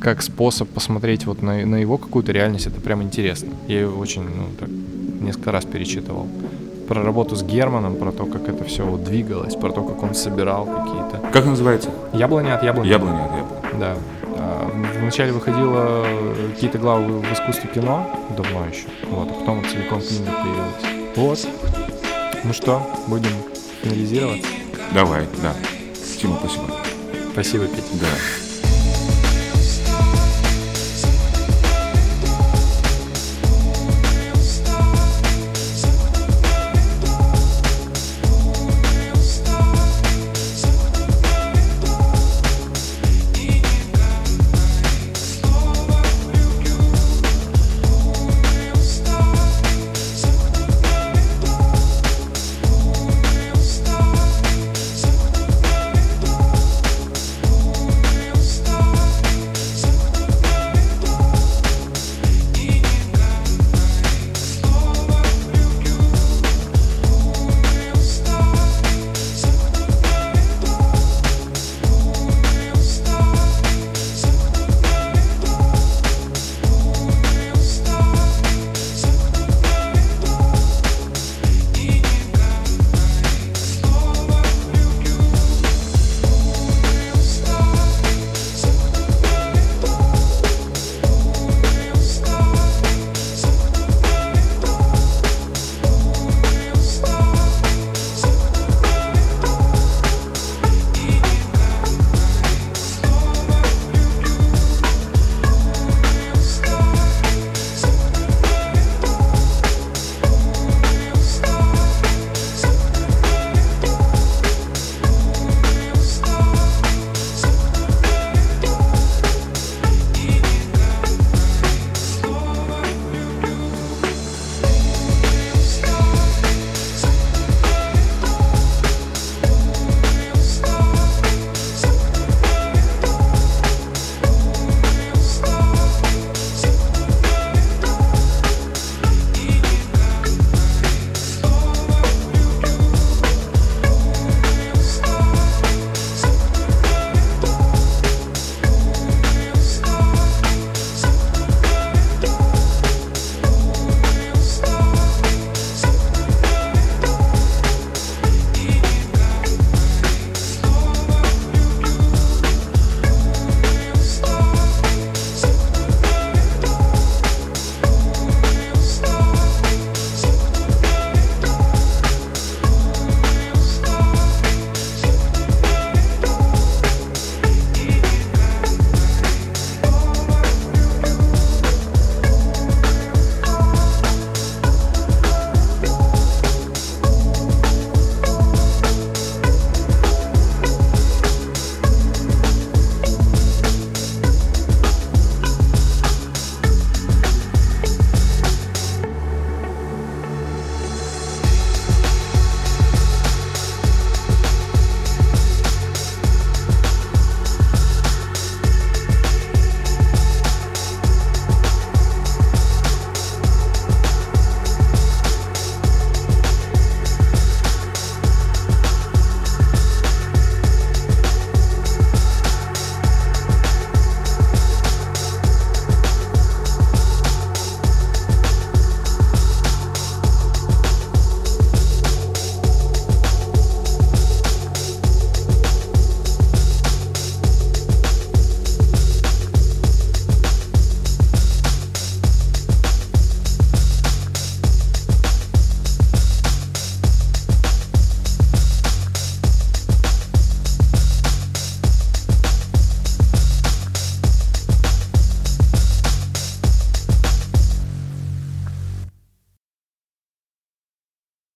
[0.00, 3.50] как способ посмотреть вот на, на его какую-то реальность, это прям интересно.
[3.66, 4.68] Я ее очень, ну, так,
[5.20, 6.28] несколько раз перечитывал.
[6.86, 10.14] Про работу с Германом, про то, как это все вот двигалось, про то, как он
[10.14, 11.30] собирал какие-то.
[11.32, 11.90] Как называется?
[12.12, 12.88] Яблоня от яблони.
[12.88, 13.80] Яблоня от яблони.
[13.80, 13.96] Да.
[15.00, 16.06] Вначале выходило
[16.54, 18.86] какие-то главы в искусстве кино, давно еще.
[19.10, 21.16] Вот, а потом целиком книга появилась.
[21.16, 21.48] Вот.
[22.44, 23.32] Ну что, будем
[23.82, 24.44] финализировать?
[24.94, 25.54] Давай, да.
[26.20, 26.64] Тима, спасибо.
[27.32, 27.82] Спасибо, Петя.
[28.00, 28.47] Да.